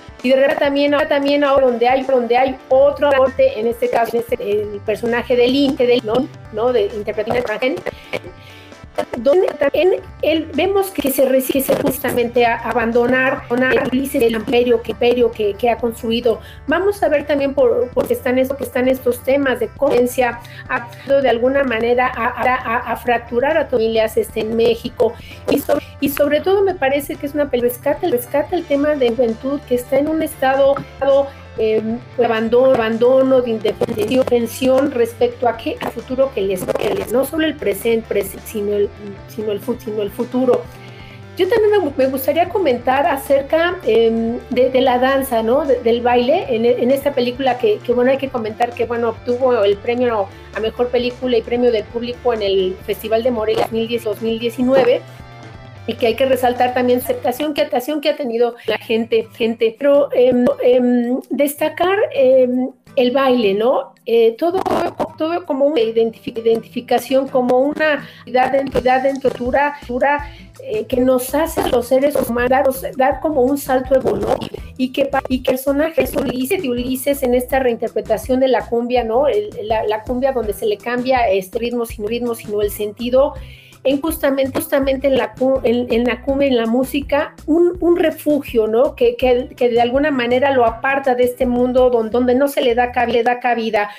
también, 0.58 0.94
también 1.08 1.44
ahora 1.44 1.66
donde 1.66 1.88
hay, 1.88 2.02
donde 2.02 2.36
hay 2.36 2.56
otro 2.68 3.08
aporte, 3.08 3.58
en 3.58 3.66
este 3.66 3.88
caso, 3.88 4.18
este, 4.18 4.62
el 4.62 4.80
personaje 4.84 5.36
de 5.36 5.48
Link, 5.48 5.78
de, 5.78 6.00
¿no? 6.02 6.26
¿no? 6.52 6.72
de 6.72 6.86
interpretación 6.86 7.76
donde 9.18 9.48
también 9.48 10.02
él, 10.22 10.50
vemos 10.54 10.90
que 10.90 11.10
se 11.10 11.28
resiste 11.28 11.74
justamente 11.76 12.44
a 12.46 12.56
abandonar, 12.56 13.42
el 14.22 14.32
imperio, 14.32 14.82
que, 14.82 14.92
imperio 14.92 15.30
que, 15.30 15.54
que, 15.54 15.70
ha 15.70 15.76
construido. 15.76 16.40
Vamos 16.66 17.02
a 17.02 17.08
ver 17.08 17.26
también 17.26 17.54
por, 17.54 17.88
porque 17.90 18.14
están, 18.14 18.36
que 18.36 18.64
están 18.64 18.88
estos 18.88 19.22
temas 19.22 19.60
de 19.60 19.68
conciencia, 19.68 20.40
de 21.20 21.28
alguna 21.28 21.64
manera 21.64 22.10
a, 22.14 22.92
a, 22.92 22.96
fracturar 22.96 23.56
a 23.56 23.66
familias 23.66 24.16
este, 24.16 24.40
en 24.40 24.56
México. 24.56 25.14
Y 25.50 25.58
sobre, 25.58 25.84
y 26.00 26.08
sobre 26.08 26.40
todo 26.40 26.62
me 26.62 26.74
parece 26.74 27.16
que 27.16 27.26
es 27.26 27.34
una 27.34 27.44
rescata, 27.44 28.08
rescata 28.08 28.56
el 28.56 28.64
tema 28.64 28.90
de 28.94 29.10
juventud 29.10 29.60
que 29.68 29.76
está 29.76 29.98
en 29.98 30.08
un 30.08 30.22
estado 30.22 30.74
eh, 31.58 31.82
abandono, 32.22 32.74
abandono, 32.74 33.40
de 33.40 33.50
independencia, 33.50 34.22
respecto 34.90 35.48
a 35.48 35.56
qué, 35.56 35.76
al 35.80 35.92
futuro 35.92 36.30
que 36.34 36.42
les, 36.42 36.64
que 36.64 37.06
no 37.12 37.24
solo 37.24 37.46
el 37.46 37.54
presente, 37.54 38.24
sino, 38.44 38.72
el, 38.72 38.88
sino, 39.28 39.52
el, 39.52 39.60
sino 39.78 40.02
el 40.02 40.10
futuro. 40.10 40.62
Yo 41.36 41.46
también 41.48 41.92
me, 41.98 42.06
gustaría 42.06 42.48
comentar 42.48 43.06
acerca 43.06 43.78
em, 43.84 44.38
de, 44.48 44.80
la 44.80 44.98
danza, 44.98 45.42
¿no? 45.42 45.66
del 45.66 46.00
baile 46.00 46.46
en, 46.48 46.90
esta 46.90 47.12
película 47.12 47.58
que, 47.58 47.78
que, 47.78 47.92
bueno, 47.92 48.10
hay 48.10 48.16
que 48.16 48.30
comentar 48.30 48.72
que, 48.72 48.86
bueno, 48.86 49.10
obtuvo 49.10 49.62
el 49.62 49.76
premio 49.76 50.28
a 50.54 50.60
Mejor 50.60 50.88
Película 50.88 51.36
y 51.36 51.42
premio 51.42 51.70
del 51.70 51.84
público 51.84 52.32
en 52.32 52.40
el 52.40 52.76
Festival 52.86 53.22
de 53.22 53.30
Morelia 53.30 53.68
2019 53.70 55.02
y 55.86 55.94
que 55.94 56.08
hay 56.08 56.14
que 56.14 56.26
resaltar 56.26 56.74
también 56.74 56.98
aceptación 56.98 57.54
que, 57.54 57.68
que 57.68 58.08
ha 58.08 58.16
tenido 58.16 58.56
la 58.66 58.78
gente, 58.78 59.28
gente. 59.34 59.76
Pero 59.78 60.08
em, 60.12 60.44
em, 60.62 61.20
destacar 61.30 61.96
em, 62.12 62.70
el 62.96 63.10
baile, 63.10 63.54
¿no? 63.54 63.94
Eh, 64.06 64.36
todo, 64.38 64.60
todo 65.18 65.44
como 65.44 65.66
una 65.66 65.80
identificación, 65.80 67.28
como 67.28 67.58
una 67.58 68.08
identidad 68.24 69.02
dentro, 69.02 69.30
dentro 69.30 69.30
eh, 70.62 70.86
que 70.86 71.00
nos 71.00 71.34
hace 71.34 71.68
los 71.68 71.88
seres 71.88 72.14
humanos 72.14 72.84
dar, 72.96 73.20
como 73.20 73.42
un 73.42 73.58
salto 73.58 73.96
evolutivo 73.96 74.38
y 74.78 74.92
que 74.92 75.10
y 75.28 75.42
que 75.42 75.50
el 75.50 75.56
personaje 75.56 76.08
Ulises 76.16 76.62
de 76.62 76.70
Ulises 76.70 77.22
en 77.22 77.34
esta 77.34 77.58
reinterpretación 77.58 78.40
de 78.40 78.48
la 78.48 78.66
cumbia, 78.66 79.04
¿no? 79.04 79.26
la, 79.62 79.84
la, 79.84 80.02
cumbia 80.02 80.32
donde 80.32 80.54
se 80.54 80.66
le 80.66 80.78
cambia 80.78 81.28
este 81.28 81.58
ritmo 81.58 81.84
sin 81.84 82.06
ritmo, 82.06 82.34
sino 82.34 82.62
el 82.62 82.70
sentido 82.70 83.34
en 83.86 84.00
justamente, 84.00 84.58
justamente 84.58 85.06
en 85.06 85.16
la, 85.16 85.32
en, 85.62 86.04
la 86.04 86.20
cumbia, 86.22 86.48
en 86.48 86.56
la 86.56 86.66
música, 86.66 87.34
un, 87.46 87.96
refugio, 87.96 88.66
¿no? 88.66 88.96
Que, 88.96 89.16
que, 89.16 89.68
de 89.68 89.80
alguna 89.80 90.10
manera 90.10 90.50
lo 90.50 90.66
aparta 90.66 91.14
de 91.14 91.22
este 91.22 91.46
mundo 91.46 91.88
donde, 91.88 92.10
donde 92.10 92.34
no 92.34 92.48
se 92.48 92.62
le 92.62 92.74
da, 92.74 92.92
le 93.06 93.22
da 93.22 93.38
cabida. 93.38 93.90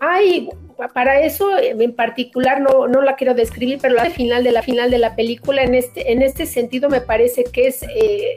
Hay 0.00 0.48
para 0.94 1.20
eso 1.20 1.58
en 1.58 1.94
particular 1.94 2.62
no, 2.62 2.88
no 2.88 3.02
la 3.02 3.16
quiero 3.16 3.34
describir, 3.34 3.78
pero 3.82 3.94
la 3.94 4.06
final 4.06 4.42
de 4.42 4.50
la 4.50 4.62
final 4.62 4.90
de 4.90 4.98
la 4.98 5.14
película 5.14 5.62
en 5.62 5.74
este, 5.74 6.10
en 6.10 6.22
este 6.22 6.46
sentido 6.46 6.88
me 6.88 7.02
parece 7.02 7.44
que 7.44 7.66
es 7.66 7.82
eh, 7.82 8.34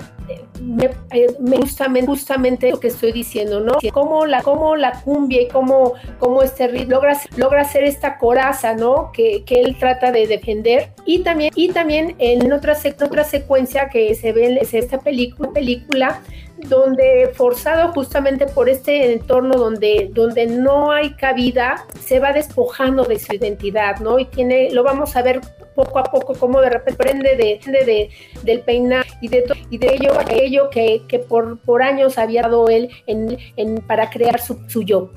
me, 0.62 0.90
eh, 1.12 1.28
justamente, 1.60 2.08
justamente 2.08 2.70
lo 2.72 2.80
que 2.80 2.88
estoy 2.88 3.12
diciendo, 3.12 3.60
¿no? 3.60 3.78
Cómo 3.92 4.26
la, 4.26 4.42
cómo 4.42 4.76
la 4.76 5.02
cumbia 5.02 5.42
y 5.42 5.48
cómo, 5.48 5.94
cómo 6.20 6.44
este 6.44 6.86
logra, 6.86 7.20
logra 7.36 7.62
hacer 7.62 7.84
esta 7.84 8.18
coraza, 8.18 8.74
¿no? 8.76 9.12
Que, 9.12 9.44
que, 9.44 9.62
él 9.62 9.76
trata 9.78 10.12
de 10.12 10.28
defender. 10.28 10.92
Y 11.06 11.20
también, 11.20 11.52
y 11.56 11.70
también 11.70 12.16
en 12.20 12.52
otra, 12.54 12.78
otra 13.04 13.24
secuencia 13.24 13.90
que 13.90 14.16
se 14.16 14.32
ve 14.32 14.48
en 14.48 14.58
esta 14.58 15.00
película, 15.00 15.52
película 15.52 16.22
donde 16.64 17.32
forzado 17.34 17.92
justamente 17.94 18.46
por 18.46 18.70
este 18.70 19.14
entorno 19.14 19.56
donde, 19.56 20.10
donde 20.14 20.48
no 20.48 20.92
hay 20.92 21.14
cabida, 21.14 21.86
se 22.00 22.20
va 22.20 22.32
despojando 22.32 23.04
de 23.04 23.20
su 23.20 23.34
identidad, 23.34 24.00
¿no? 24.00 24.20
Y 24.20 24.26
tiene, 24.26 24.72
lo 24.72 24.84
vamos 24.84 25.16
a 25.16 25.22
ver 25.22 25.42
poco 25.76 26.00
a 26.00 26.04
poco 26.04 26.34
cómo 26.36 26.62
de 26.62 26.70
repente 26.70 27.04
prende 27.04 27.36
de, 27.36 27.60
de, 27.72 28.10
del 28.44 28.62
peinar 28.62 29.06
y 29.22 29.28
de, 29.28 29.44
y 29.70 29.78
de 29.78 29.96
ello, 29.96 30.20
aquello 30.20 30.70
que, 30.70 31.02
que 31.08 31.20
por, 31.20 31.60
por 31.60 31.82
años 31.82 32.18
había 32.18 32.44
dado 32.44 32.70
él 32.70 32.90
en, 33.08 33.38
en, 33.56 33.78
para 33.78 34.10
crear 34.10 34.40
su, 34.40 34.58
su 34.68 34.84
yo. 34.84 35.10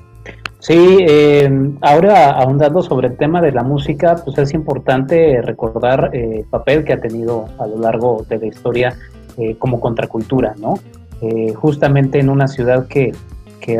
Sí, 0.59 0.97
eh, 1.07 1.49
ahora 1.81 2.31
ahondando 2.31 2.81
sobre 2.81 3.09
el 3.09 3.17
tema 3.17 3.41
de 3.41 3.51
la 3.51 3.63
música, 3.63 4.15
pues 4.23 4.37
es 4.39 4.53
importante 4.53 5.41
recordar 5.41 6.09
eh, 6.13 6.39
el 6.39 6.45
papel 6.45 6.83
que 6.83 6.93
ha 6.93 6.99
tenido 6.99 7.45
a 7.59 7.67
lo 7.67 7.77
largo 7.77 8.25
de 8.27 8.39
la 8.39 8.47
historia 8.47 8.97
eh, 9.37 9.55
como 9.57 9.79
contracultura, 9.79 10.55
¿no? 10.57 10.79
Eh, 11.21 11.53
justamente 11.53 12.19
en 12.19 12.29
una 12.29 12.47
ciudad 12.47 12.87
que, 12.87 13.11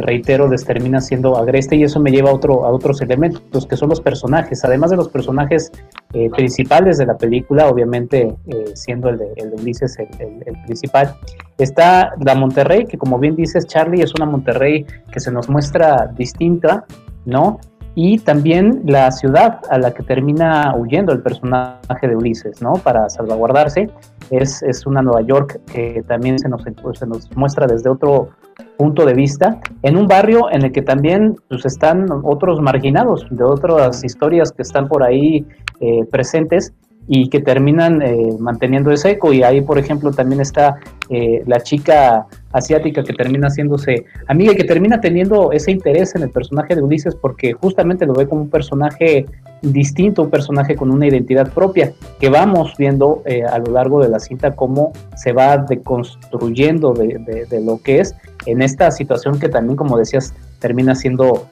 reitero, 0.02 0.50
les 0.50 0.66
termina 0.66 1.00
siendo 1.00 1.38
agreste 1.38 1.78
y 1.78 1.84
eso 1.84 2.02
me 2.02 2.12
lleva 2.12 2.30
a, 2.30 2.34
otro, 2.34 2.66
a 2.66 2.72
otros 2.72 3.00
elementos, 3.02 3.66
que 3.66 3.78
son 3.78 3.88
los 3.88 4.02
personajes. 4.02 4.66
Además 4.66 4.92
de 4.92 4.98
los 4.98 5.08
personajes 5.08 5.72
eh, 6.14 6.30
principales 6.30 6.98
de 6.98 7.06
la 7.06 7.18
película, 7.18 7.70
obviamente 7.70 8.36
eh, 8.48 8.66
siendo 8.74 9.08
el 9.08 9.18
de, 9.20 9.34
Ulises 9.58 9.98
el, 9.98 10.62
principal, 10.66 11.16
está 11.58 12.12
la 12.20 12.36
Monterrey, 12.36 12.86
que 12.86 12.98
como 12.98 13.18
bien 13.18 13.38
dices, 13.38 13.66
Charlie, 13.66 14.02
es 14.02 14.14
una 14.14 14.26
Monterrey 14.26 14.86
que 15.10 15.22
se 15.22 15.32
nos 15.32 15.48
muestra 15.48 16.12
distinta, 16.18 16.84
¿no? 17.26 17.60
y 18.00 18.20
también 18.20 18.84
la 18.86 19.10
ciudad 19.12 19.60
a 19.72 19.80
la 19.80 19.92
que 19.92 20.04
termina 20.04 20.72
huyendo 20.78 21.12
el 21.14 21.24
personaje 21.24 22.08
de 22.08 22.16
Ulises, 22.16 22.62
¿no? 22.62 22.74
Para 22.74 23.10
salvaguardarse. 23.10 23.90
Es, 24.30 24.62
es 24.64 24.86
una 24.86 25.02
Nueva 25.02 25.22
York 25.22 25.60
que 25.72 26.04
también 26.08 26.38
se 26.40 26.50
nos, 26.50 26.64
se 26.64 27.08
nos 27.08 27.36
muestra 27.36 27.68
desde 27.68 27.90
otro 27.90 28.30
punto 28.78 29.06
de 29.06 29.14
vista, 29.14 29.60
en 29.84 29.98
un 29.98 30.08
barrio 30.08 30.52
en 30.52 30.64
el 30.64 30.72
que 30.72 30.82
también 30.82 31.36
pues, 31.48 31.66
están 31.66 32.08
otros 32.24 32.62
marginados 32.62 33.26
de 33.30 33.44
otras 33.44 34.04
historias 34.04 34.52
que 34.52 34.62
están 34.62 34.88
por 34.88 35.04
ahí 35.04 35.46
eh, 35.80 36.06
presentes 36.12 36.74
y 37.08 37.30
que 37.30 37.40
terminan 37.40 38.02
eh, 38.02 38.36
manteniendo 38.40 38.92
ese 38.92 39.12
eco. 39.12 39.32
Y 39.32 39.42
ahí, 39.42 39.62
por 39.62 39.80
ejemplo, 39.80 40.12
también 40.12 40.42
está 40.42 40.76
eh, 41.10 41.42
la 41.46 41.62
chica 41.62 42.28
asiática 42.52 43.04
que 43.04 43.14
termina 43.14 43.48
haciéndose 43.48 44.06
amiga 44.28 44.52
y 44.52 44.56
que 44.56 44.66
termina 44.66 45.00
teniendo 45.00 45.52
ese 45.52 45.72
interés 45.72 46.16
en 46.16 46.24
el 46.24 46.30
personaje 46.30 46.76
de 46.76 46.82
Ulises 46.82 47.16
porque 47.16 47.54
justamente 47.54 48.06
lo 48.06 48.14
ve 48.14 48.28
como 48.28 48.42
un 48.42 48.50
personaje 48.50 49.26
distinto, 49.62 50.24
un 50.24 50.30
personaje 50.30 50.76
con 50.76 50.92
una 50.92 51.08
identidad 51.08 51.52
propia, 51.52 51.94
que 52.20 52.30
vamos 52.30 52.74
viendo 52.78 53.22
eh, 53.26 53.44
a 53.44 53.58
lo 53.58 53.72
largo 53.72 54.04
de 54.04 54.10
la 54.10 54.20
cinta 54.20 54.56
cómo 54.56 54.92
se 55.16 55.32
va 55.32 55.58
deconstruyendo 55.58 56.94
de, 56.94 57.46
de, 57.50 57.62
lo 57.62 57.82
que 57.82 58.02
es 58.02 58.16
en 58.46 58.62
esta 58.62 58.92
situación 58.92 59.40
que 59.40 59.50
también, 59.50 59.76
como 59.76 59.98
decías, 59.98 60.34
termina 60.60 60.94
siendo 60.96 61.48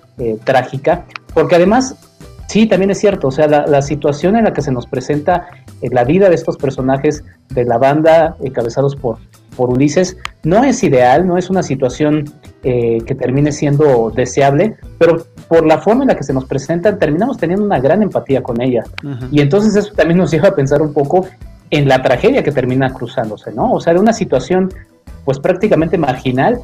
trágica, 0.45 1.05
porque 1.33 1.55
además 1.55 2.14
Sí, 2.47 2.67
también 2.67 2.91
es 2.91 2.99
cierto, 2.99 3.27
o 3.27 3.31
sea, 3.31 3.47
la, 3.47 3.81
situación 3.81 4.35
en 4.35 4.43
la 4.43 4.53
que 4.53 4.61
se 4.61 4.71
nos 4.71 4.85
presenta 4.87 5.47
eh, 5.81 5.89
la 5.91 6.03
vida 6.03 6.29
de 6.29 6.35
estos 6.35 6.57
personajes 6.57 7.23
de 7.49 7.65
la 7.65 7.77
banda 7.77 8.35
encabezados 8.41 8.95
por, 8.95 9.17
por 9.55 9.69
Ulises 9.69 10.17
no 10.43 10.63
es 10.63 10.83
ideal, 10.83 11.27
no 11.27 11.37
es 11.37 11.49
una 11.49 11.63
situación 11.63 12.25
eh, 12.63 12.99
que 13.05 13.15
termine 13.15 13.51
siendo 13.51 14.11
deseable, 14.11 14.75
pero 14.97 15.25
por 15.47 15.65
la 15.65 15.79
forma 15.79 16.03
en 16.03 16.09
la 16.09 16.15
que 16.15 16.23
se 16.23 16.33
nos 16.33 16.45
presentan 16.45 16.99
terminamos 16.99 17.37
teniendo 17.37 17.65
una 17.65 17.79
gran 17.79 18.01
empatía 18.03 18.41
con 18.41 18.61
ella. 18.61 18.83
Y 19.31 19.41
entonces 19.41 19.75
eso 19.75 19.93
también 19.93 20.17
nos 20.17 20.31
lleva 20.31 20.49
a 20.49 20.55
pensar 20.55 20.81
un 20.81 20.93
poco 20.93 21.27
en 21.69 21.87
la 21.87 22.01
tragedia 22.01 22.43
que 22.43 22.51
termina 22.51 22.93
cruzándose, 22.93 23.51
¿no? 23.51 23.73
O 23.73 23.79
sea, 23.79 23.93
de 23.93 23.99
una 23.99 24.13
situación 24.13 24.71
pues 25.25 25.39
prácticamente 25.39 25.97
marginal, 25.97 26.61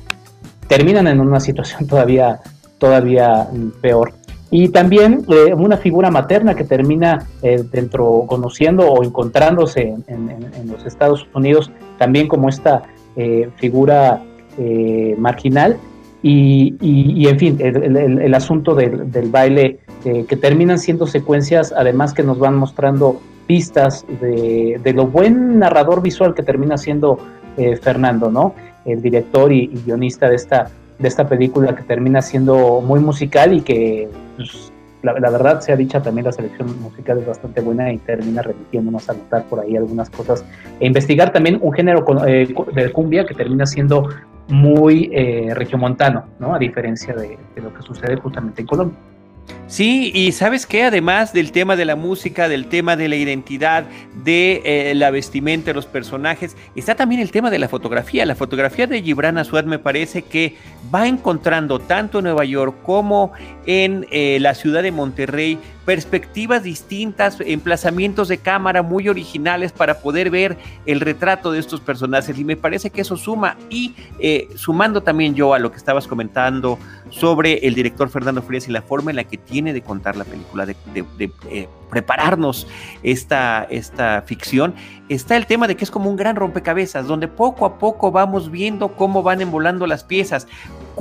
terminan 0.68 1.08
en 1.08 1.20
una 1.20 1.40
situación 1.40 1.88
todavía, 1.88 2.40
todavía 2.78 3.48
mm, 3.52 3.82
peor. 3.82 4.14
Y 4.54 4.68
también 4.68 5.24
eh, 5.30 5.54
una 5.54 5.78
figura 5.78 6.12
materna 6.12 6.56
que 6.56 6.66
termina 6.66 7.26
eh, 7.42 7.64
dentro, 7.72 8.26
conociendo 8.28 8.86
o 8.86 9.02
encontrándose 9.02 9.96
en, 10.08 10.70
los 10.70 10.86
Estados 10.86 11.26
Unidos, 11.34 11.72
también 11.98 12.28
como 12.28 12.50
esta 12.50 12.84
eh, 13.16 13.50
figura 13.56 14.22
marginal. 15.18 15.78
Y, 16.22 16.76
y, 16.82 17.28
en 17.28 17.40
fin, 17.40 17.58
el, 17.60 18.34
asunto 18.36 18.76
del, 18.76 19.32
baile, 19.32 19.80
que 20.04 20.36
terminan 20.36 20.78
siendo 20.78 21.08
secuencias, 21.08 21.74
además 21.76 22.14
que 22.14 22.22
nos 22.22 22.38
van 22.38 22.58
mostrando 22.58 23.20
pistas 23.48 24.06
de, 24.22 24.80
de 24.84 24.94
lo 24.94 25.08
buen 25.08 25.58
narrador 25.58 26.04
visual 26.04 26.36
que 26.36 26.44
termina 26.44 26.78
siendo 26.78 27.18
Fernando, 27.82 28.30
¿no? 28.30 28.54
El 28.86 29.02
director 29.02 29.52
y 29.52 29.68
guionista 29.68 30.30
de 30.30 30.36
esta 30.36 30.70
de 31.02 31.08
esta 31.08 31.28
película 31.28 31.76
que 31.76 31.84
termina 31.84 32.22
siendo 32.22 32.82
muy 32.82 33.00
musical 33.00 33.54
y 33.54 33.62
que 33.62 34.10
pues, 34.36 34.72
la, 35.02 35.14
verdad 35.14 35.62
sea 35.62 35.76
dicha 35.76 36.02
también 36.02 36.26
la 36.26 36.32
selección 36.32 36.80
musical 36.82 37.18
es 37.18 37.26
bastante 37.26 37.62
buena 37.62 37.92
y 37.92 37.98
termina 37.98 38.42
remitiéndonos 38.42 39.10
a 39.10 39.14
notar 39.14 39.46
por 39.46 39.60
ahí 39.60 39.76
algunas 39.76 40.10
cosas 40.10 40.46
e 40.80 40.86
investigar 40.86 41.34
también 41.34 41.58
un 41.62 41.74
género 41.74 42.06
eh, 42.28 42.54
de 42.74 42.92
cumbia 42.92 43.26
que 43.26 43.34
termina 43.34 43.66
siendo 43.66 44.10
muy 44.48 45.10
eh, 45.14 45.54
regiomontano, 45.54 46.26
¿no? 46.40 46.54
A 46.54 46.60
diferencia 46.60 47.16
de 47.16 47.38
lo 47.56 47.74
que 47.74 47.82
sucede 47.82 48.18
justamente 48.18 48.62
en 48.62 48.68
Colombia. 48.68 48.98
Sí, 49.72 50.12
y 50.14 50.34
sabes 50.34 50.66
que 50.66 50.84
además 50.84 51.32
del 51.32 51.54
tema 51.54 51.78
de 51.78 51.86
la 51.86 51.96
música, 51.96 52.50
del 52.50 52.66
tema 52.66 52.98
de 52.98 53.08
la 53.08 53.16
identidad, 53.16 53.86
de 54.22 54.62
eh, 54.66 54.94
la 54.96 55.12
vestimenta 55.12 55.72
los 55.72 55.86
personajes, 55.86 56.58
está 56.76 56.96
también 56.96 57.22
el 57.22 57.32
tema 57.32 57.50
de 57.50 57.58
la 57.58 57.70
fotografía. 57.70 58.26
La 58.26 58.36
fotografía 58.36 58.86
de 58.86 59.02
Gibran 59.02 59.38
Azuad 59.38 59.64
me 59.64 59.80
parece 59.80 60.24
que 60.24 60.58
va 60.94 61.08
encontrando 61.08 61.80
tanto 61.80 62.20
en 62.20 62.26
Nueva 62.26 62.44
York 62.44 62.80
como 62.84 63.32
en 63.66 64.08
eh, 64.12 64.40
la 64.42 64.56
ciudad 64.56 64.84
de 64.84 64.92
Monterrey 64.92 65.58
perspectivas 65.86 66.64
distintas, 66.64 67.38
emplazamientos 67.42 68.28
de 68.28 68.38
cámara 68.38 68.82
muy 68.82 69.10
originales 69.10 69.72
para 69.72 70.00
poder 70.00 70.30
ver 70.30 70.58
el 70.86 71.00
retrato 71.00 71.52
de 71.52 71.60
estos 71.60 71.82
personajes. 71.82 72.38
Y 72.38 72.44
me 72.44 72.56
parece 72.56 72.90
que 72.92 73.02
eso 73.02 73.18
suma. 73.18 73.58
Y 73.70 73.96
eh, 74.20 74.48
sumando 74.56 75.02
también 75.02 75.34
yo 75.34 75.54
a 75.54 75.60
lo 75.60 75.72
que 75.72 75.78
estabas 75.78 76.08
comentando 76.08 76.78
sobre 77.10 77.66
el 77.68 77.74
director 77.74 78.10
Fernando 78.10 78.42
Frías 78.42 78.68
y 78.68 78.72
la 78.72 78.82
forma 78.82 79.12
en 79.12 79.18
la 79.18 79.24
que 79.24 79.38
tiene 79.38 79.61
de 79.64 79.82
contar 79.82 80.16
la 80.16 80.24
película, 80.24 80.66
de, 80.66 80.76
eh, 81.50 81.70
prepararnos 81.90 82.68
esta, 83.04 83.68
esta 83.70 84.24
ficción, 84.24 84.74
está 85.10 85.38
el 85.38 85.46
tema 85.46 85.68
de 85.68 85.76
que 85.76 85.84
es 85.84 85.92
como 85.92 86.10
un 86.10 86.16
gran 86.16 86.36
rompecabezas, 86.36 87.06
donde 87.06 87.28
poco 87.28 87.66
a 87.66 87.78
poco 87.78 88.12
vamos 88.12 88.50
viendo 88.50 88.96
cómo 88.96 89.22
van 89.24 89.42
envolando 89.42 89.86
las 89.86 90.04
piezas. 90.04 90.48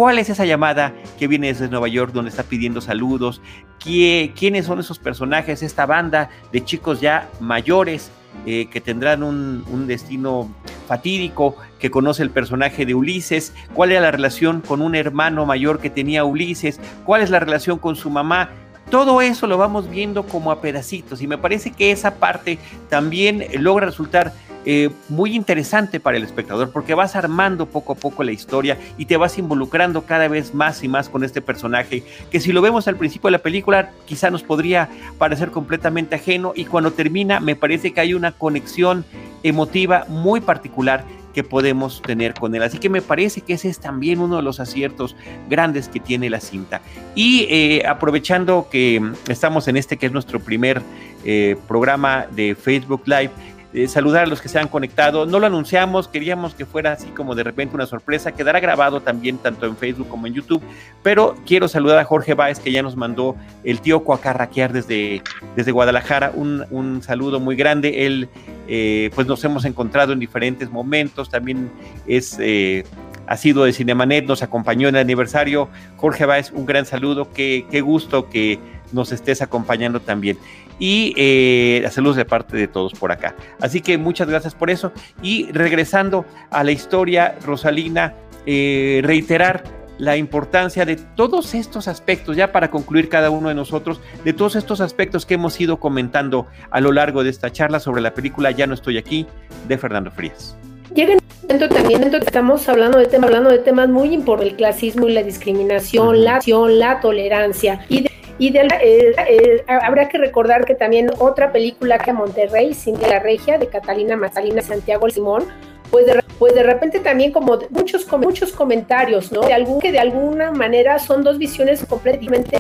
¿Cuál 0.00 0.18
es 0.18 0.30
esa 0.30 0.46
llamada 0.46 0.94
que 1.18 1.28
viene 1.28 1.48
desde 1.48 1.68
Nueva 1.68 1.86
York 1.86 2.14
donde 2.14 2.30
está 2.30 2.44
pidiendo 2.44 2.80
saludos? 2.80 3.42
¿Quiénes 3.78 4.64
son 4.64 4.80
esos 4.80 4.98
personajes? 4.98 5.62
Esta 5.62 5.84
banda 5.84 6.30
de 6.50 6.64
chicos 6.64 7.02
ya 7.02 7.28
mayores 7.38 8.10
eh, 8.46 8.70
que 8.70 8.80
tendrán 8.80 9.22
un, 9.22 9.62
un, 9.70 9.86
destino 9.86 10.50
fatídico, 10.88 11.54
que 11.78 11.90
conoce 11.90 12.22
el 12.22 12.30
personaje 12.30 12.86
de 12.86 12.94
Ulises, 12.94 13.52
cuál 13.74 13.92
era 13.92 14.00
la 14.00 14.10
relación 14.10 14.62
con 14.62 14.80
un 14.80 14.94
hermano 14.94 15.44
mayor 15.44 15.80
que 15.80 15.90
tenía 15.90 16.24
Ulises, 16.24 16.80
cuál 17.04 17.20
es 17.20 17.28
la 17.28 17.38
relación 17.38 17.76
con 17.76 17.94
su 17.94 18.08
mamá. 18.08 18.48
Todo 18.90 19.20
eso 19.20 19.46
lo 19.46 19.58
vamos 19.58 19.90
viendo 19.90 20.22
como 20.22 20.50
a 20.50 20.62
pedacitos 20.62 21.20
y 21.20 21.26
me 21.26 21.36
parece 21.36 21.72
que 21.72 21.92
esa 21.92 22.14
parte 22.14 22.58
también 22.88 23.44
logra 23.58 23.84
resultar 23.84 24.32
eh, 24.64 24.90
muy 25.08 25.34
interesante 25.34 26.00
para 26.00 26.16
el 26.16 26.22
espectador 26.22 26.70
porque 26.70 26.94
vas 26.94 27.16
armando 27.16 27.66
poco 27.66 27.94
a 27.94 27.96
poco 27.96 28.22
la 28.24 28.32
historia 28.32 28.76
y 28.98 29.06
te 29.06 29.16
vas 29.16 29.38
involucrando 29.38 30.02
cada 30.02 30.28
vez 30.28 30.54
más 30.54 30.82
y 30.84 30.88
más 30.88 31.08
con 31.08 31.24
este 31.24 31.40
personaje 31.40 32.02
que 32.30 32.40
si 32.40 32.52
lo 32.52 32.60
vemos 32.60 32.86
al 32.86 32.96
principio 32.96 33.28
de 33.28 33.32
la 33.32 33.38
película 33.38 33.90
quizá 34.04 34.30
nos 34.30 34.42
podría 34.42 34.88
parecer 35.18 35.50
completamente 35.50 36.14
ajeno 36.14 36.52
y 36.54 36.66
cuando 36.66 36.92
termina 36.92 37.40
me 37.40 37.56
parece 37.56 37.92
que 37.92 38.00
hay 38.00 38.14
una 38.14 38.32
conexión 38.32 39.04
emotiva 39.42 40.04
muy 40.08 40.40
particular 40.40 41.04
que 41.32 41.44
podemos 41.44 42.02
tener 42.02 42.34
con 42.34 42.54
él. 42.54 42.62
Así 42.62 42.78
que 42.78 42.88
me 42.88 43.02
parece 43.02 43.40
que 43.40 43.54
ese 43.54 43.68
es 43.68 43.78
también 43.78 44.20
uno 44.20 44.36
de 44.36 44.42
los 44.42 44.60
aciertos 44.60 45.16
grandes 45.48 45.88
que 45.88 46.00
tiene 46.00 46.30
la 46.30 46.40
cinta. 46.40 46.80
Y 47.14 47.46
eh, 47.48 47.82
aprovechando 47.86 48.68
que 48.70 49.00
estamos 49.28 49.68
en 49.68 49.76
este 49.76 49.96
que 49.96 50.06
es 50.06 50.12
nuestro 50.12 50.40
primer 50.40 50.82
eh, 51.24 51.56
programa 51.68 52.26
de 52.30 52.54
Facebook 52.54 53.02
Live, 53.06 53.30
eh, 53.72 53.86
saludar 53.88 54.24
a 54.24 54.26
los 54.26 54.40
que 54.40 54.48
se 54.48 54.58
han 54.58 54.68
conectado. 54.68 55.26
No 55.26 55.38
lo 55.38 55.46
anunciamos, 55.46 56.08
queríamos 56.08 56.54
que 56.54 56.66
fuera 56.66 56.92
así 56.92 57.08
como 57.08 57.34
de 57.34 57.44
repente 57.44 57.74
una 57.74 57.86
sorpresa. 57.86 58.32
Quedará 58.32 58.60
grabado 58.60 59.00
también 59.00 59.38
tanto 59.38 59.66
en 59.66 59.76
Facebook 59.76 60.08
como 60.08 60.26
en 60.26 60.34
YouTube. 60.34 60.62
Pero 61.02 61.36
quiero 61.46 61.68
saludar 61.68 61.98
a 61.98 62.04
Jorge 62.04 62.34
Báez 62.34 62.58
que 62.58 62.72
ya 62.72 62.82
nos 62.82 62.96
mandó 62.96 63.36
el 63.64 63.80
tío 63.80 64.04
Coacarraquear 64.04 64.72
desde, 64.72 65.22
desde 65.56 65.72
Guadalajara. 65.72 66.32
Un, 66.34 66.64
un 66.70 67.02
saludo 67.02 67.40
muy 67.40 67.56
grande. 67.56 68.06
Él, 68.06 68.28
eh, 68.68 69.10
pues 69.14 69.26
nos 69.26 69.42
hemos 69.44 69.64
encontrado 69.64 70.12
en 70.12 70.18
diferentes 70.18 70.70
momentos. 70.70 71.30
También 71.30 71.70
es... 72.06 72.36
Eh, 72.40 72.84
ha 73.26 73.36
sido 73.36 73.62
de 73.62 73.72
Cinemanet, 73.72 74.26
nos 74.26 74.42
acompañó 74.42 74.88
en 74.88 74.96
el 74.96 75.02
aniversario. 75.02 75.68
Jorge 75.98 76.26
Báez, 76.26 76.50
un 76.50 76.66
gran 76.66 76.84
saludo, 76.84 77.30
qué, 77.32 77.64
qué 77.70 77.80
gusto 77.80 78.28
que 78.28 78.58
nos 78.92 79.12
estés 79.12 79.42
acompañando 79.42 80.00
también 80.00 80.38
y 80.80 81.12
eh, 81.16 81.86
saludos 81.90 82.16
de 82.16 82.24
parte 82.24 82.56
de 82.56 82.66
todos 82.66 82.94
por 82.94 83.12
acá. 83.12 83.36
Así 83.60 83.80
que 83.80 83.98
muchas 83.98 84.28
gracias 84.28 84.54
por 84.54 84.70
eso. 84.70 84.92
Y 85.22 85.52
regresando 85.52 86.24
a 86.50 86.64
la 86.64 86.72
historia, 86.72 87.36
Rosalina, 87.44 88.14
eh, 88.46 89.00
reiterar 89.04 89.62
la 89.98 90.16
importancia 90.16 90.86
de 90.86 90.96
todos 90.96 91.54
estos 91.54 91.86
aspectos, 91.86 92.34
ya 92.34 92.52
para 92.52 92.70
concluir 92.70 93.10
cada 93.10 93.28
uno 93.28 93.50
de 93.50 93.54
nosotros, 93.54 94.00
de 94.24 94.32
todos 94.32 94.56
estos 94.56 94.80
aspectos 94.80 95.26
que 95.26 95.34
hemos 95.34 95.60
ido 95.60 95.78
comentando 95.78 96.46
a 96.70 96.80
lo 96.80 96.90
largo 96.90 97.22
de 97.22 97.28
esta 97.28 97.52
charla 97.52 97.78
sobre 97.80 98.00
la 98.00 98.14
película 98.14 98.50
Ya 98.50 98.66
no 98.66 98.72
estoy 98.72 98.96
aquí, 98.96 99.26
de 99.68 99.76
Fernando 99.76 100.10
Frías. 100.10 100.56
Llega 100.94 101.12
un 101.12 101.20
momento 101.42 101.68
también 101.68 102.02
en 102.02 102.10
que 102.10 102.16
estamos 102.16 102.66
hablando 102.68 102.98
de, 102.98 103.06
temas, 103.06 103.28
hablando 103.28 103.50
de 103.50 103.58
temas 103.58 103.90
muy 103.90 104.14
importantes, 104.14 104.52
el 104.52 104.56
clasismo 104.56 105.06
y 105.06 105.12
la 105.12 105.22
discriminación, 105.22 106.24
la 106.24 106.36
acción, 106.36 106.78
la 106.78 107.00
tolerancia, 107.00 107.84
y 107.90 108.09
y 108.40 108.48
de, 108.50 108.60
eh, 108.60 109.14
eh, 109.28 109.64
habrá 109.68 110.08
que 110.08 110.16
recordar 110.16 110.64
que 110.64 110.74
también 110.74 111.10
otra 111.18 111.52
película 111.52 111.98
que 111.98 112.10
a 112.10 112.14
Monterrey, 112.14 112.72
Cintia 112.72 113.06
la 113.06 113.18
Regia, 113.18 113.58
de 113.58 113.68
Catalina 113.68 114.16
Mazalina 114.16 114.62
Santiago 114.62 115.10
Simón, 115.10 115.44
pues 115.90 116.06
de, 116.06 116.22
pues 116.38 116.54
de 116.54 116.62
repente 116.62 117.00
también 117.00 117.32
como 117.32 117.58
muchos, 117.70 118.10
muchos 118.12 118.52
comentarios, 118.52 119.32
¿no? 119.32 119.42
De 119.42 119.52
algún, 119.52 119.80
que 119.80 119.92
de 119.92 119.98
alguna 119.98 120.52
manera 120.52 120.98
son 120.98 121.22
dos 121.22 121.38
visiones 121.38 121.84
completamente 121.84 122.58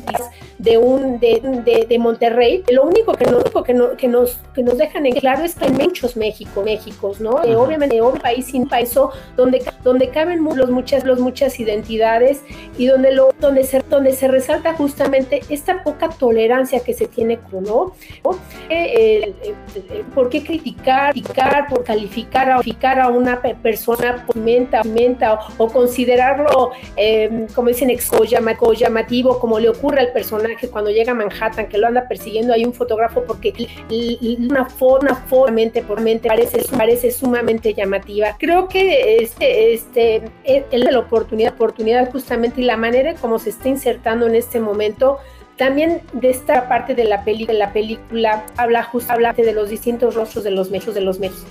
de 0.58 0.76
un 0.76 1.18
de, 1.18 1.86
de, 1.88 1.98
Monterrey. 1.98 2.62
Lo 2.70 2.84
único 2.84 3.14
que, 3.14 3.24
no, 3.24 3.42
que, 3.64 3.74
no, 3.74 3.96
que, 3.96 4.08
nos, 4.08 4.38
que 4.54 4.62
nos 4.62 4.76
dejan 4.76 5.06
en 5.06 5.14
claro 5.14 5.44
es 5.44 5.54
que 5.54 5.64
hay 5.64 5.72
muchos 5.72 6.16
México, 6.16 6.62
Méxicos, 6.62 7.20
¿no? 7.20 7.42
Eh, 7.42 7.56
obviamente 7.56 8.00
un 8.02 8.18
país 8.18 8.46
sin 8.46 8.68
país 8.68 8.92
donde, 9.36 9.62
donde 9.82 10.08
caben 10.08 10.44
los 10.44 10.70
muchas, 10.70 11.04
los 11.04 11.18
muchas 11.18 11.58
identidades 11.60 12.42
y 12.76 12.86
donde, 12.86 13.12
lo, 13.12 13.32
donde, 13.40 13.64
se, 13.64 13.80
donde 13.88 14.12
se 14.12 14.28
resalta 14.28 14.74
justamente 14.74 15.40
esta 15.48 15.82
poca 15.82 16.08
tolerancia 16.08 16.80
que 16.80 16.92
se 16.92 17.06
tiene, 17.06 17.38
¿no? 17.52 17.94
Eh, 18.68 19.34
eh, 19.42 20.04
¿Por 20.14 20.28
qué 20.28 20.44
criticar, 20.44 21.12
criticar, 21.12 21.68
por 21.68 21.84
calificar, 21.84 22.48
calificar 22.48 23.00
a 23.00 23.08
un 23.08 23.19
una 23.20 23.40
persona 23.40 24.26
menta, 24.34 24.82
menta 24.84 25.38
o, 25.58 25.68
considerarlo, 25.68 26.72
em, 26.96 27.46
como 27.48 27.68
dicen, 27.68 27.90
exo 27.90 28.24
llamativo, 28.24 29.38
como 29.38 29.58
le 29.58 29.68
ocurre 29.68 30.00
al 30.00 30.12
personaje 30.12 30.68
cuando 30.68 30.90
llega 30.90 31.12
a 31.12 31.14
Manhattan, 31.14 31.68
que 31.68 31.78
lo 31.78 31.86
anda 31.86 32.08
persiguiendo 32.08 32.52
hay 32.52 32.64
un 32.64 32.72
fotógrafo 32.74 33.24
porque 33.24 33.52
una 34.38 34.64
forma, 34.64 35.24
por 35.28 35.52
mente 36.00 36.28
parece, 36.28 36.64
parece 36.76 37.10
sumamente 37.10 37.74
llamativa. 37.74 38.36
Creo 38.38 38.68
que 38.68 39.16
este, 39.16 39.74
este, 39.74 40.22
es 40.44 40.84
la 40.84 40.98
oportunidad, 40.98 41.54
oportunidad 41.54 42.10
justamente 42.10 42.60
y 42.60 42.64
la 42.64 42.76
manera 42.76 43.14
como 43.14 43.38
se 43.38 43.50
está 43.50 43.68
insertando 43.68 44.26
en 44.26 44.34
este 44.34 44.60
momento 44.60 45.18
también 45.60 46.00
de 46.14 46.30
esta 46.30 46.68
parte 46.68 46.94
de 46.94 47.04
la, 47.04 47.22
peli, 47.22 47.44
la 47.44 47.70
película 47.74 48.46
habla 48.56 48.82
justo 48.82 49.12
habla 49.12 49.34
de 49.34 49.52
los 49.52 49.68
distintos 49.68 50.14
rostros 50.14 50.42
de 50.42 50.50
los 50.50 50.70
mechos 50.70 50.94
de 50.94 51.02
los 51.02 51.18
mechos. 51.18 51.44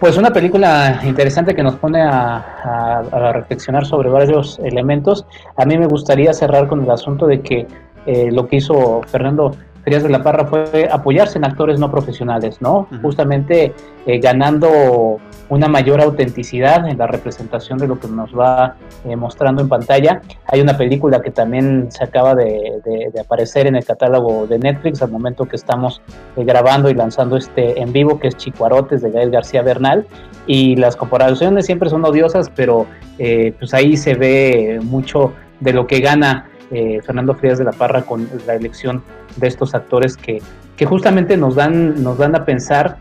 Pues 0.00 0.16
una 0.16 0.30
película 0.30 1.00
interesante 1.04 1.56
que 1.56 1.62
nos 1.64 1.74
pone 1.74 2.00
a, 2.00 3.02
reflexionar 3.32 3.84
sobre 3.84 4.08
varios 4.08 4.60
elementos. 4.60 5.26
A 5.56 5.64
mí 5.64 5.76
me 5.76 5.86
gustaría 5.86 6.32
cerrar 6.32 6.68
con 6.68 6.84
el 6.84 6.90
asunto 6.90 7.26
de 7.26 7.40
que 7.40 7.66
eh, 8.06 8.30
lo 8.30 8.46
que 8.46 8.56
hizo 8.56 9.02
Fernando 9.08 9.56
Frías 9.88 10.02
de 10.02 10.10
la 10.10 10.22
Parra 10.22 10.44
fue 10.44 10.86
apoyarse 10.92 11.38
en 11.38 11.46
actores 11.46 11.80
no 11.80 11.90
profesionales, 11.90 12.60
¿no? 12.60 12.86
Justamente 13.00 13.72
eh, 14.04 14.18
ganando 14.18 15.18
una 15.48 15.66
mayor 15.66 16.02
autenticidad 16.02 16.86
en 16.86 16.98
la 16.98 17.06
representación 17.06 17.78
de 17.78 17.88
lo 17.88 17.98
que 17.98 18.06
nos 18.06 18.38
va 18.38 18.76
eh, 19.06 19.16
mostrando 19.16 19.62
en 19.62 19.68
pantalla. 19.70 20.20
Hay 20.44 20.60
una 20.60 20.76
película 20.76 21.22
que 21.22 21.30
también 21.30 21.90
se 21.90 22.04
acaba 22.04 22.34
de, 22.34 22.82
aparecer 23.18 23.66
en 23.66 23.76
el 23.76 23.84
catálogo 23.86 24.46
de 24.46 24.58
Netflix 24.58 25.00
al 25.00 25.10
momento 25.10 25.46
que 25.46 25.56
estamos 25.56 26.02
eh, 26.36 26.44
grabando 26.44 26.90
y 26.90 26.94
lanzando 26.94 27.38
este 27.38 27.80
en 27.80 27.90
vivo, 27.90 28.20
que 28.20 28.28
es 28.28 28.36
Chicuarotes 28.36 29.00
de 29.00 29.10
Gael 29.10 29.30
García 29.30 29.62
Bernal. 29.62 30.06
Y 30.46 30.76
las 30.76 30.96
comparaciones 30.96 31.64
siempre 31.64 31.88
son 31.88 32.04
odiosas, 32.04 32.50
pero 32.54 32.86
pues 33.16 33.72
ahí 33.72 33.96
se 33.96 34.14
ve 34.14 34.80
mucho 34.82 35.32
de 35.60 35.72
lo 35.72 35.86
que 35.86 36.00
gana 36.00 36.48
Fernando 37.04 37.34
Frías 37.34 37.58
de 37.58 37.64
la 37.64 37.72
Parra 37.72 38.02
con 38.02 38.28
la 38.46 38.54
elección 38.54 39.02
de 39.38 39.46
estos 39.48 39.74
actores 39.74 40.16
que, 40.16 40.42
que 40.76 40.86
justamente 40.86 41.36
nos 41.36 41.54
dan, 41.54 42.02
nos 42.02 42.18
dan 42.18 42.34
a 42.36 42.44
pensar 42.44 42.98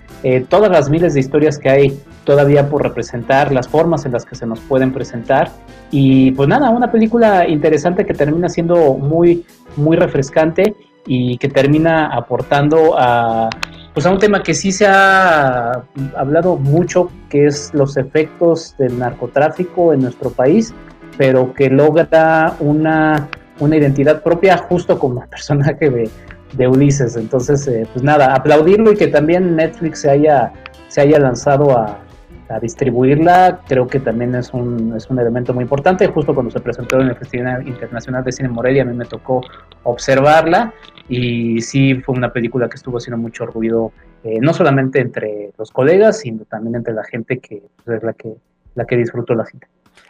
todas 0.49 0.69
las 0.71 0.89
miles 0.89 1.13
de 1.13 1.19
historias 1.19 1.57
que 1.57 1.69
hay 1.69 1.99
todavía 2.23 2.69
por 2.69 2.83
representar, 2.83 3.53
las 3.53 3.67
formas 3.67 4.05
en 4.05 4.11
las 4.11 4.25
que 4.25 4.35
se 4.35 4.45
nos 4.45 4.59
pueden 4.59 4.91
presentar. 4.91 5.49
Y 5.91 6.31
pues 6.31 6.49
nada, 6.49 6.69
una 6.69 6.91
película 6.91 7.47
interesante 7.47 8.05
que 8.05 8.13
termina 8.13 8.49
siendo 8.49 8.95
muy, 8.95 9.45
muy 9.77 9.95
refrescante 9.95 10.75
y 11.05 11.37
que 11.37 11.47
termina 11.47 12.07
aportando 12.07 12.95
a, 12.97 13.49
pues 13.93 14.05
a 14.05 14.11
un 14.11 14.19
tema 14.19 14.43
que 14.43 14.53
sí 14.53 14.73
se 14.73 14.85
ha 14.87 15.83
hablado 16.17 16.57
mucho, 16.57 17.09
que 17.29 17.45
es 17.45 17.73
los 17.73 17.95
efectos 17.95 18.75
del 18.77 18.99
narcotráfico 18.99 19.93
en 19.93 20.01
nuestro 20.01 20.31
país, 20.31 20.73
pero 21.17 21.53
que 21.53 21.69
logra 21.69 22.55
una, 22.59 23.29
una 23.59 23.77
identidad 23.77 24.21
propia 24.21 24.57
justo 24.57 24.99
como 24.99 25.23
el 25.23 25.29
personaje 25.29 25.89
de, 25.89 26.09
de 26.53 26.67
Ulises. 26.67 27.15
Entonces, 27.15 27.67
eh, 27.67 27.87
pues 27.91 28.03
nada, 28.03 28.33
aplaudirlo 28.33 28.91
y 28.91 28.95
que 28.95 29.07
también 29.07 29.55
Netflix 29.55 30.01
se 30.01 30.09
haya, 30.09 30.53
se 30.87 31.01
haya 31.01 31.19
lanzado 31.19 31.77
a, 31.77 31.99
a 32.49 32.59
distribuirla, 32.59 33.61
creo 33.67 33.87
que 33.87 33.99
también 33.99 34.33
es 34.35 34.53
un, 34.53 34.93
es 34.95 35.09
un 35.09 35.19
elemento 35.19 35.53
muy 35.53 35.63
importante. 35.63 36.07
Justo 36.07 36.33
cuando 36.33 36.51
se 36.51 36.59
presentó 36.59 36.99
en 36.99 37.09
el 37.09 37.15
Festival 37.15 37.67
Internacional 37.67 38.23
de 38.23 38.31
Cine 38.31 38.49
Morelia, 38.49 38.83
a 38.83 38.85
mí 38.85 38.95
me 38.95 39.05
tocó 39.05 39.41
observarla 39.83 40.73
y 41.09 41.61
sí 41.61 41.95
fue 41.95 42.15
una 42.15 42.31
película 42.31 42.69
que 42.69 42.75
estuvo 42.75 42.97
haciendo 42.97 43.17
mucho 43.17 43.45
ruido, 43.45 43.91
eh, 44.23 44.39
no 44.41 44.53
solamente 44.53 44.99
entre 44.99 45.51
los 45.57 45.71
colegas, 45.71 46.19
sino 46.19 46.45
también 46.45 46.75
entre 46.75 46.93
la 46.93 47.03
gente 47.03 47.39
que 47.39 47.63
pues, 47.83 47.97
es 47.97 48.03
la 48.03 48.13
que, 48.13 48.33
la 48.75 48.85
que 48.85 48.97
disfrutó 48.97 49.33
la 49.35 49.45
cita. 49.45 49.67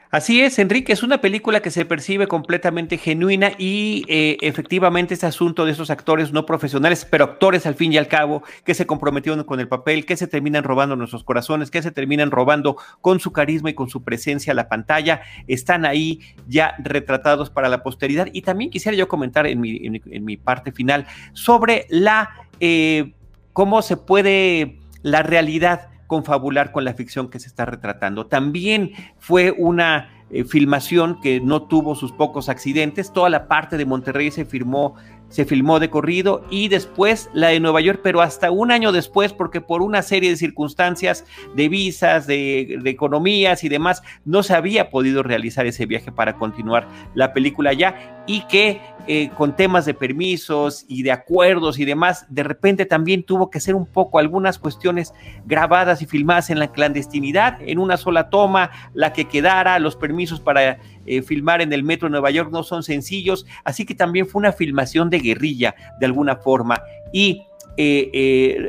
Así 0.09 0.41
es, 0.41 0.57
Enrique, 0.57 0.93
es 0.93 1.03
una 1.03 1.19
película 1.19 1.59
que 1.59 1.69
se 1.69 1.83
percibe 1.83 2.27
completamente 2.27 2.97
genuina 2.97 3.51
y 3.57 4.05
eh, 4.07 4.37
efectivamente 4.39 5.13
este 5.13 5.25
asunto 5.25 5.65
de 5.65 5.73
esos 5.73 5.89
actores 5.89 6.31
no 6.31 6.45
profesionales, 6.45 7.05
pero 7.09 7.25
actores 7.25 7.65
al 7.65 7.75
fin 7.75 7.91
y 7.91 7.97
al 7.97 8.07
cabo, 8.07 8.41
que 8.63 8.73
se 8.73 8.87
comprometieron 8.87 9.43
con 9.43 9.59
el 9.59 9.67
papel, 9.67 10.05
que 10.05 10.15
se 10.15 10.27
terminan 10.27 10.63
robando 10.63 10.95
nuestros 10.95 11.25
corazones, 11.25 11.71
que 11.71 11.81
se 11.81 11.91
terminan 11.91 12.31
robando 12.31 12.77
con 13.01 13.19
su 13.19 13.33
carisma 13.33 13.69
y 13.69 13.73
con 13.73 13.89
su 13.89 14.03
presencia 14.03 14.53
a 14.53 14.55
la 14.55 14.69
pantalla, 14.69 15.21
están 15.47 15.85
ahí 15.85 16.21
ya 16.47 16.75
retratados 16.79 17.49
para 17.49 17.67
la 17.67 17.83
posteridad. 17.83 18.29
Y 18.31 18.43
también 18.43 18.69
quisiera 18.69 18.97
yo 18.97 19.09
comentar 19.09 19.45
en 19.45 19.59
mi, 19.59 20.01
en, 20.05 20.23
mi 20.25 20.37
parte 20.37 20.71
final 20.71 21.05
sobre 21.33 21.85
la, 21.89 22.29
eh, 22.61 23.11
cómo 23.51 23.81
se 23.81 23.97
puede, 23.97 24.79
la 25.01 25.21
realidad 25.21 25.89
confabular 26.07 26.71
con 26.71 26.85
la 26.85 26.93
ficción 26.93 27.29
que 27.29 27.39
se 27.39 27.47
está 27.47 27.65
retratando. 27.65 28.25
También 28.25 28.91
fue 29.19 29.51
una 29.51 30.16
eh, 30.29 30.43
filmación 30.43 31.21
que 31.21 31.39
no 31.39 31.63
tuvo 31.63 31.95
sus 31.95 32.11
pocos 32.11 32.49
accidentes. 32.49 33.13
Toda 33.13 33.29
la 33.29 33.47
parte 33.47 33.77
de 33.77 33.85
Monterrey 33.85 34.31
se 34.31 34.45
firmó 34.45 34.95
se 35.29 35.45
filmó 35.45 35.79
de 35.79 35.89
corrido 35.89 36.45
y 36.49 36.69
después 36.69 37.29
la 37.33 37.49
de 37.49 37.59
Nueva 37.59 37.81
York, 37.81 37.99
pero 38.03 38.21
hasta 38.21 38.51
un 38.51 38.71
año 38.71 38.91
después, 38.91 39.33
porque 39.33 39.61
por 39.61 39.81
una 39.81 40.01
serie 40.01 40.29
de 40.29 40.37
circunstancias, 40.37 41.25
de 41.55 41.69
visas, 41.69 42.27
de, 42.27 42.79
economías 42.85 43.63
y 43.63 43.69
demás, 43.69 44.03
no 44.25 44.43
se 44.43 44.53
había 44.53 44.89
podido 44.89 45.23
realizar 45.23 45.65
ese 45.65 45.85
viaje 45.85 46.11
para 46.11 46.37
continuar 46.37 46.87
la 47.13 47.33
película 47.33 47.73
ya 47.73 48.23
y 48.25 48.41
que 48.47 48.81
eh, 49.07 49.29
con 49.37 49.55
temas 49.55 49.85
de 49.85 49.93
permisos 49.93 50.85
y 50.89 51.03
de 51.03 51.13
acuerdos 51.13 51.79
y 51.79 51.85
demás, 51.85 52.25
de 52.29 52.43
repente 52.43 52.85
también 52.85 53.23
tuvo 53.23 53.49
que 53.49 53.61
ser 53.61 53.73
un 53.75 53.85
poco 53.85 54.19
algunas 54.19 54.59
cuestiones 54.59 55.13
grabadas 55.45 56.01
y 56.01 56.05
filmadas 56.05 56.49
en 56.49 56.59
la 56.59 56.71
clandestinidad, 56.71 57.57
en 57.61 57.79
una 57.79 57.95
sola 57.95 58.29
toma, 58.29 58.71
la 58.93 59.13
que 59.13 59.25
quedara, 59.25 59.79
los 59.79 59.95
permisos 59.95 60.16
para 60.43 60.79
eh, 61.05 61.21
filmar 61.21 61.61
en 61.61 61.73
el 61.73 61.83
metro 61.83 62.07
de 62.07 62.11
Nueva 62.11 62.31
York 62.31 62.49
no 62.51 62.63
son 62.63 62.83
sencillos, 62.83 63.45
así 63.63 63.85
que 63.85 63.95
también 63.95 64.27
fue 64.27 64.39
una 64.39 64.51
filmación 64.51 65.09
de 65.09 65.19
guerrilla 65.19 65.75
de 65.99 66.05
alguna 66.05 66.37
forma. 66.37 66.81
Y 67.13 67.43
eh, 67.77 68.09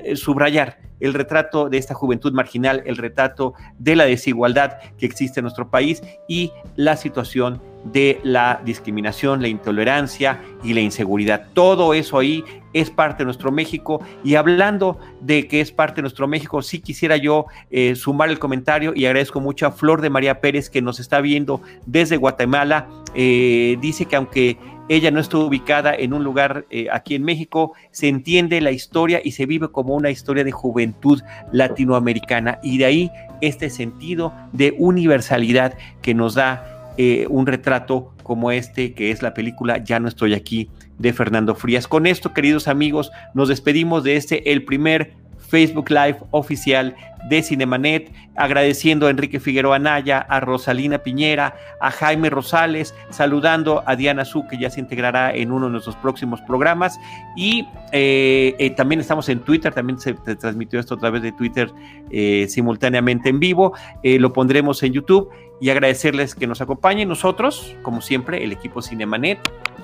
eh, 0.04 0.16
subrayar 0.16 0.78
el 1.00 1.14
retrato 1.14 1.68
de 1.68 1.78
esta 1.78 1.94
juventud 1.94 2.32
marginal, 2.32 2.82
el 2.86 2.96
retrato 2.96 3.54
de 3.78 3.96
la 3.96 4.04
desigualdad 4.04 4.78
que 4.98 5.06
existe 5.06 5.40
en 5.40 5.44
nuestro 5.44 5.70
país 5.70 6.02
y 6.28 6.52
la 6.76 6.96
situación 6.96 7.62
de 7.84 8.20
la 8.22 8.60
discriminación, 8.64 9.42
la 9.42 9.48
intolerancia 9.48 10.40
y 10.62 10.74
la 10.74 10.80
inseguridad. 10.80 11.48
Todo 11.54 11.94
eso 11.94 12.18
ahí 12.18 12.44
es 12.72 12.90
parte 12.90 13.18
de 13.18 13.26
nuestro 13.26 13.50
México. 13.50 14.02
Y 14.24 14.34
hablando 14.34 14.98
de 15.20 15.46
que 15.48 15.60
es 15.60 15.72
parte 15.72 15.96
de 15.96 16.02
nuestro 16.02 16.28
México, 16.28 16.62
sí 16.62 16.80
quisiera 16.80 17.16
yo 17.16 17.46
eh, 17.70 17.94
sumar 17.94 18.28
el 18.28 18.38
comentario 18.38 18.92
y 18.94 19.06
agradezco 19.06 19.40
mucho 19.40 19.66
a 19.66 19.72
Flor 19.72 20.00
de 20.00 20.10
María 20.10 20.40
Pérez 20.40 20.70
que 20.70 20.82
nos 20.82 21.00
está 21.00 21.20
viendo 21.20 21.60
desde 21.86 22.16
Guatemala. 22.16 22.88
Eh, 23.14 23.76
dice 23.80 24.04
que 24.04 24.16
aunque 24.16 24.58
ella 24.88 25.10
no 25.10 25.20
estuvo 25.20 25.44
ubicada 25.44 25.94
en 25.94 26.14
un 26.14 26.24
lugar 26.24 26.66
eh, 26.70 26.86
aquí 26.90 27.14
en 27.14 27.22
México, 27.22 27.74
se 27.90 28.08
entiende 28.08 28.60
la 28.60 28.70
historia 28.70 29.20
y 29.22 29.32
se 29.32 29.44
vive 29.44 29.68
como 29.68 29.94
una 29.94 30.10
historia 30.10 30.44
de 30.44 30.52
juventud 30.52 31.20
latinoamericana. 31.52 32.58
Y 32.62 32.78
de 32.78 32.84
ahí 32.86 33.10
este 33.40 33.70
sentido 33.70 34.32
de 34.52 34.74
universalidad 34.78 35.76
que 36.00 36.14
nos 36.14 36.34
da 36.34 36.77
eh, 37.00 37.26
un 37.30 37.46
retrato 37.46 38.12
como 38.24 38.50
este, 38.50 38.92
que 38.92 39.12
es 39.12 39.22
la 39.22 39.32
película 39.32 39.78
Ya 39.78 40.00
no 40.00 40.08
estoy 40.08 40.34
aquí 40.34 40.68
de 40.98 41.12
Fernando 41.12 41.54
Frías. 41.54 41.86
Con 41.86 42.06
esto, 42.06 42.34
queridos 42.34 42.66
amigos, 42.66 43.12
nos 43.34 43.48
despedimos 43.48 44.02
de 44.02 44.16
este, 44.16 44.50
el 44.50 44.64
primer 44.64 45.14
Facebook 45.48 45.90
Live 45.90 46.18
oficial 46.30 46.94
de 47.28 47.42
Cinemanet, 47.42 48.12
agradeciendo 48.36 49.06
a 49.06 49.10
Enrique 49.10 49.40
Figueroa 49.40 49.78
Naya, 49.78 50.18
a 50.18 50.40
Rosalina 50.40 50.98
Piñera, 50.98 51.56
a 51.80 51.90
Jaime 51.90 52.30
Rosales, 52.30 52.94
saludando 53.10 53.82
a 53.86 53.96
Diana 53.96 54.24
Su, 54.24 54.46
que 54.46 54.58
ya 54.58 54.70
se 54.70 54.80
integrará 54.80 55.34
en 55.34 55.50
uno 55.50 55.66
de 55.66 55.72
nuestros 55.72 55.96
próximos 55.96 56.40
programas. 56.42 56.98
Y 57.36 57.66
eh, 57.92 58.54
eh, 58.58 58.70
también 58.70 59.00
estamos 59.00 59.28
en 59.28 59.40
Twitter, 59.40 59.74
también 59.74 59.98
se, 59.98 60.14
transmitió 60.14 60.78
esto 60.78 60.94
a 60.94 60.98
través 60.98 61.22
de 61.22 61.32
Twitter 61.32 61.70
eh, 62.10 62.46
simultáneamente 62.48 63.28
en 63.28 63.40
vivo. 63.40 63.74
lo 64.02 64.32
pondremos 64.32 64.82
en 64.82 64.92
YouTube 64.92 65.28
y 65.60 65.70
agradecerles 65.70 66.34
que 66.34 66.46
nos 66.46 66.60
acompañen. 66.60 67.08
Nosotros, 67.08 67.74
como 67.82 68.00
siempre, 68.00 68.44
el 68.44 68.52
equipo 68.52 68.80
Cinemanet, 68.80 69.38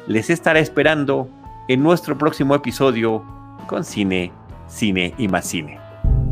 les 0.06 0.30
estará 0.30 0.60
esperando 0.60 1.28
en 1.68 1.82
nuestro 1.82 2.16
próximo 2.16 2.54
episodio 2.54 3.24
con 3.66 3.84
Cine 3.84 4.43
cine 4.74 5.14
y 5.18 5.28
más 5.28 5.46
cine. 5.46 5.78